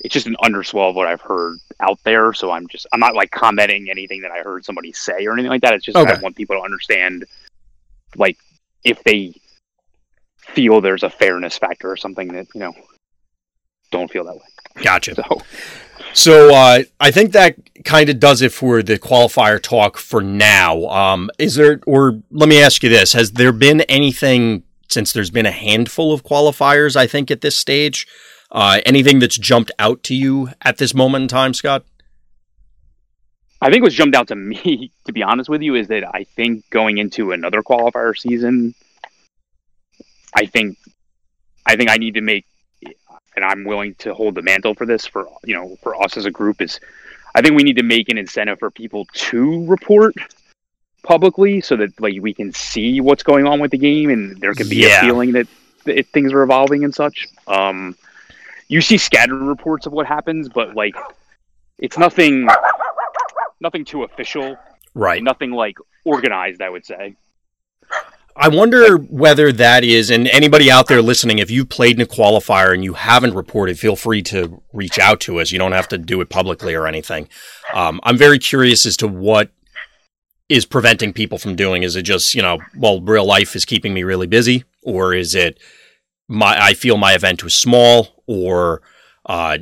It's 0.01 0.13
just 0.13 0.27
an 0.27 0.37
underswell 0.41 0.89
of 0.89 0.95
what 0.95 1.07
I've 1.07 1.21
heard 1.21 1.57
out 1.81 1.99
there. 2.03 2.33
So 2.33 2.51
I'm 2.51 2.67
just 2.67 2.87
I'm 2.93 2.99
not 2.99 3.15
like 3.15 3.31
commenting 3.31 3.89
anything 3.89 4.21
that 4.21 4.31
I 4.31 4.39
heard 4.39 4.63
somebody 4.63 4.93
say 4.93 5.25
or 5.25 5.33
anything 5.33 5.49
like 5.49 5.61
that. 5.61 5.73
It's 5.73 5.85
just 5.85 5.97
okay. 5.97 6.13
I 6.13 6.19
want 6.19 6.35
people 6.35 6.55
to 6.55 6.61
understand, 6.61 7.25
like 8.15 8.37
if 8.83 9.03
they 9.03 9.33
feel 10.53 10.81
there's 10.81 11.03
a 11.03 11.09
fairness 11.09 11.57
factor 11.57 11.91
or 11.91 11.97
something 11.97 12.29
that 12.29 12.47
you 12.53 12.61
know 12.61 12.73
don't 13.91 14.11
feel 14.11 14.25
that 14.25 14.35
way. 14.35 14.41
Gotcha. 14.83 15.15
So 15.15 15.41
so 16.13 16.53
uh, 16.53 16.83
I 16.99 17.11
think 17.11 17.31
that 17.33 17.55
kind 17.83 18.09
of 18.09 18.19
does 18.19 18.41
it 18.41 18.51
for 18.51 18.81
the 18.81 18.97
qualifier 18.97 19.61
talk 19.61 19.97
for 19.97 20.21
now. 20.21 20.85
Um, 20.87 21.29
is 21.37 21.55
there, 21.55 21.79
or 21.85 22.21
let 22.31 22.49
me 22.49 22.61
ask 22.61 22.83
you 22.83 22.89
this: 22.89 23.13
Has 23.13 23.33
there 23.33 23.51
been 23.51 23.81
anything 23.81 24.63
since 24.89 25.13
there's 25.13 25.29
been 25.29 25.45
a 25.45 25.51
handful 25.51 26.13
of 26.13 26.23
qualifiers? 26.23 26.95
I 26.95 27.07
think 27.07 27.29
at 27.29 27.41
this 27.41 27.55
stage, 27.55 28.07
uh, 28.51 28.79
anything 28.85 29.19
that's 29.19 29.37
jumped 29.37 29.71
out 29.77 30.03
to 30.03 30.15
you 30.15 30.49
at 30.61 30.77
this 30.77 30.93
moment 30.93 31.23
in 31.23 31.27
time, 31.27 31.53
Scott? 31.53 31.85
I 33.61 33.69
think 33.69 33.83
what's 33.83 33.95
jumped 33.95 34.15
out 34.15 34.29
to 34.29 34.35
me, 34.35 34.91
to 35.05 35.13
be 35.13 35.23
honest 35.23 35.49
with 35.49 35.61
you, 35.61 35.75
is 35.75 35.87
that 35.89 36.03
I 36.15 36.23
think 36.23 36.69
going 36.69 36.97
into 36.97 37.31
another 37.31 37.61
qualifier 37.61 38.17
season, 38.17 38.73
I 40.33 40.45
think, 40.45 40.77
I 41.65 41.75
think 41.75 41.89
I 41.89 41.97
need 41.97 42.15
to 42.15 42.21
make 42.21 42.45
and 43.35 43.45
I'm 43.45 43.63
willing 43.63 43.95
to 43.95 44.13
hold 44.13 44.35
the 44.35 44.41
mantle 44.41 44.73
for 44.73 44.85
this 44.85 45.05
for 45.05 45.27
you 45.45 45.55
know 45.55 45.77
for 45.81 46.01
us 46.01 46.17
as 46.17 46.25
a 46.25 46.31
group 46.31 46.61
is 46.61 46.79
I 47.35 47.41
think 47.41 47.55
we 47.55 47.63
need 47.63 47.77
to 47.77 47.83
make 47.83 48.09
an 48.09 48.17
incentive 48.17 48.59
for 48.59 48.71
people 48.71 49.05
to 49.13 49.65
report 49.65 50.15
publicly 51.03 51.61
so 51.61 51.75
that 51.77 51.99
like 52.01 52.15
we 52.21 52.33
can 52.33 52.51
see 52.51 53.01
what's 53.01 53.23
going 53.23 53.45
on 53.45 53.59
with 53.59 53.71
the 53.71 53.77
game 53.77 54.09
and 54.09 54.39
there 54.41 54.53
can 54.53 54.67
be 54.67 54.77
yeah. 54.77 54.99
a 54.99 55.01
feeling 55.01 55.31
that, 55.33 55.47
that 55.85 56.07
things 56.07 56.33
are 56.33 56.43
evolving 56.43 56.83
and 56.83 56.93
such. 56.93 57.27
Um, 57.47 57.95
you 58.67 58.81
see 58.81 58.97
scattered 58.97 59.41
reports 59.41 59.85
of 59.85 59.93
what 59.93 60.05
happens, 60.05 60.49
but 60.49 60.75
like 60.75 60.95
it's 61.77 61.97
nothing 61.97 62.47
nothing 63.61 63.85
too 63.85 64.03
official. 64.03 64.57
Right. 64.95 65.23
Nothing 65.23 65.51
like 65.51 65.77
organized, 66.03 66.61
I 66.61 66.69
would 66.69 66.85
say. 66.85 67.15
I 68.41 68.47
wonder 68.47 68.95
whether 68.95 69.51
that 69.51 69.83
is, 69.83 70.09
and 70.09 70.25
anybody 70.29 70.71
out 70.71 70.87
there 70.87 71.01
listening, 71.01 71.39
if 71.39 71.51
you've 71.51 71.67
played 71.67 71.97
in 71.97 72.01
a 72.01 72.05
qualifier 72.05 72.73
and 72.73 72.85
you 72.85 72.93
haven't 72.93 73.33
reported, 73.33 73.77
feel 73.77 73.97
free 73.97 74.21
to 74.23 74.63
reach 74.71 74.97
out 74.97 75.19
to 75.21 75.41
us. 75.41 75.51
You 75.51 75.59
don't 75.59 75.73
have 75.73 75.89
to 75.89 75.97
do 75.97 76.21
it 76.21 76.29
publicly 76.29 76.73
or 76.73 76.87
anything. 76.87 77.27
Um, 77.73 77.99
I'm 78.03 78.17
very 78.17 78.39
curious 78.39 78.85
as 78.85 78.95
to 78.97 79.09
what 79.09 79.51
is 80.47 80.65
preventing 80.65 81.11
people 81.11 81.37
from 81.37 81.57
doing. 81.57 81.83
Is 81.83 81.97
it 81.97 82.03
just, 82.03 82.33
you 82.33 82.41
know, 82.41 82.59
well, 82.77 83.01
real 83.01 83.25
life 83.25 83.57
is 83.57 83.65
keeping 83.65 83.93
me 83.93 84.03
really 84.03 84.27
busy, 84.27 84.63
or 84.83 85.13
is 85.13 85.35
it 85.35 85.59
my 86.29 86.57
I 86.57 86.75
feel 86.75 86.95
my 86.95 87.13
event 87.15 87.43
was 87.43 87.55
small, 87.55 88.23
or 88.25 88.81
uh, 89.25 89.57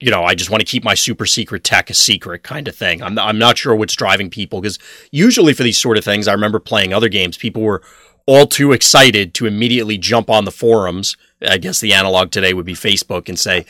you 0.00 0.10
know, 0.10 0.24
I 0.24 0.34
just 0.34 0.50
want 0.50 0.60
to 0.62 0.66
keep 0.66 0.82
my 0.82 0.94
super 0.94 1.26
secret 1.26 1.62
tech 1.62 1.90
a 1.90 1.94
secret 1.94 2.42
kind 2.42 2.66
of 2.66 2.74
thing. 2.74 3.02
I'm, 3.02 3.18
I'm 3.18 3.38
not 3.38 3.58
sure 3.58 3.74
what's 3.74 3.94
driving 3.94 4.30
people 4.30 4.60
because 4.60 4.78
usually 5.12 5.52
for 5.52 5.62
these 5.62 5.78
sort 5.78 5.98
of 5.98 6.04
things, 6.04 6.26
I 6.26 6.32
remember 6.32 6.58
playing 6.58 6.94
other 6.94 7.10
games, 7.10 7.36
people 7.36 7.62
were 7.62 7.82
all 8.26 8.46
too 8.46 8.72
excited 8.72 9.34
to 9.34 9.46
immediately 9.46 9.98
jump 9.98 10.30
on 10.30 10.46
the 10.46 10.50
forums. 10.50 11.16
I 11.46 11.58
guess 11.58 11.80
the 11.80 11.92
analog 11.92 12.30
today 12.30 12.54
would 12.54 12.64
be 12.64 12.74
Facebook 12.74 13.28
and 13.28 13.38
say, 13.38 13.66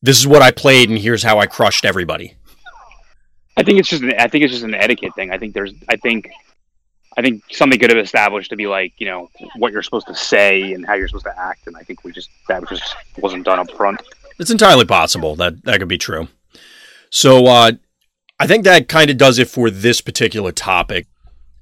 this 0.00 0.18
is 0.18 0.26
what 0.26 0.42
I 0.42 0.52
played 0.52 0.90
and 0.90 0.98
here's 0.98 1.24
how 1.24 1.40
I 1.40 1.46
crushed 1.46 1.84
everybody. 1.84 2.36
I 3.56 3.62
think 3.62 3.78
it's 3.78 3.88
just 3.88 4.02
an, 4.02 4.14
I 4.18 4.28
think 4.28 4.44
it's 4.44 4.52
just 4.52 4.64
an 4.64 4.74
etiquette 4.74 5.14
thing. 5.14 5.32
I 5.32 5.38
think 5.38 5.54
there's, 5.54 5.72
I 5.88 5.96
think, 5.96 6.30
I 7.16 7.22
think 7.22 7.42
something 7.50 7.78
could 7.78 7.90
have 7.90 7.98
established 7.98 8.50
to 8.50 8.56
be 8.56 8.66
like, 8.66 8.92
you 8.98 9.06
know, 9.06 9.30
what 9.56 9.72
you're 9.72 9.82
supposed 9.82 10.08
to 10.08 10.14
say 10.14 10.72
and 10.72 10.84
how 10.84 10.94
you're 10.94 11.08
supposed 11.08 11.26
to 11.26 11.38
act. 11.38 11.66
And 11.66 11.76
I 11.76 11.80
think 11.80 12.04
we 12.04 12.12
just, 12.12 12.30
that 12.48 12.68
just 12.68 12.96
wasn't 13.18 13.44
done 13.44 13.58
up 13.58 13.70
front. 13.70 14.00
It's 14.38 14.50
entirely 14.50 14.84
possible 14.84 15.36
that 15.36 15.64
that 15.64 15.78
could 15.78 15.88
be 15.88 15.98
true. 15.98 16.28
So 17.10 17.46
uh, 17.46 17.72
I 18.40 18.46
think 18.46 18.64
that 18.64 18.88
kind 18.88 19.10
of 19.10 19.16
does 19.16 19.38
it 19.38 19.48
for 19.48 19.70
this 19.70 20.00
particular 20.00 20.52
topic. 20.52 21.06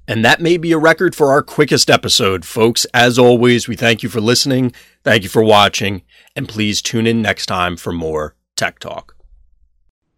And 0.07 0.25
that 0.25 0.41
may 0.41 0.57
be 0.57 0.73
a 0.73 0.77
record 0.77 1.15
for 1.15 1.31
our 1.31 1.41
quickest 1.41 1.89
episode, 1.89 2.43
folks. 2.43 2.85
As 2.93 3.17
always, 3.17 3.67
we 3.67 3.75
thank 3.75 4.03
you 4.03 4.09
for 4.09 4.19
listening. 4.19 4.73
Thank 5.03 5.23
you 5.23 5.29
for 5.29 5.43
watching. 5.43 6.01
And 6.35 6.49
please 6.49 6.81
tune 6.81 7.07
in 7.07 7.21
next 7.21 7.45
time 7.45 7.77
for 7.77 7.93
more 7.93 8.35
Tech 8.55 8.79
Talk. 8.79 9.15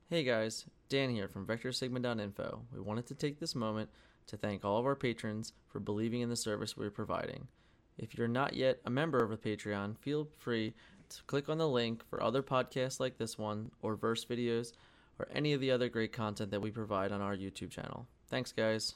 Hey 0.09 0.23
guys, 0.23 0.65
Dan 0.89 1.09
here 1.09 1.27
from 1.27 1.45
VectorSigma.info. 1.45 2.61
We 2.73 2.79
wanted 2.79 3.05
to 3.07 3.15
take 3.15 3.39
this 3.39 3.53
moment 3.53 3.89
to 4.27 4.37
thank 4.37 4.65
all 4.65 4.79
of 4.79 4.85
our 4.85 4.95
patrons 4.95 5.53
for 5.67 5.79
believing 5.79 6.21
in 6.21 6.29
the 6.29 6.35
service 6.35 6.75
we're 6.75 6.89
providing. 6.89 7.47
If 7.97 8.17
you're 8.17 8.27
not 8.27 8.53
yet 8.55 8.79
a 8.85 8.89
member 8.89 9.23
of 9.23 9.31
a 9.31 9.37
Patreon, 9.37 9.97
feel 9.97 10.27
free 10.39 10.73
click 11.27 11.49
on 11.49 11.57
the 11.57 11.67
link 11.67 12.03
for 12.09 12.21
other 12.21 12.43
podcasts 12.43 12.99
like 12.99 13.17
this 13.17 13.37
one, 13.37 13.71
or 13.81 13.95
verse 13.95 14.25
videos, 14.25 14.73
or 15.19 15.27
any 15.33 15.53
of 15.53 15.61
the 15.61 15.71
other 15.71 15.89
great 15.89 16.11
content 16.11 16.51
that 16.51 16.61
we 16.61 16.71
provide 16.71 17.11
on 17.11 17.21
our 17.21 17.35
YouTube 17.35 17.71
channel. 17.71 18.07
Thanks, 18.29 18.51
guys. 18.51 18.95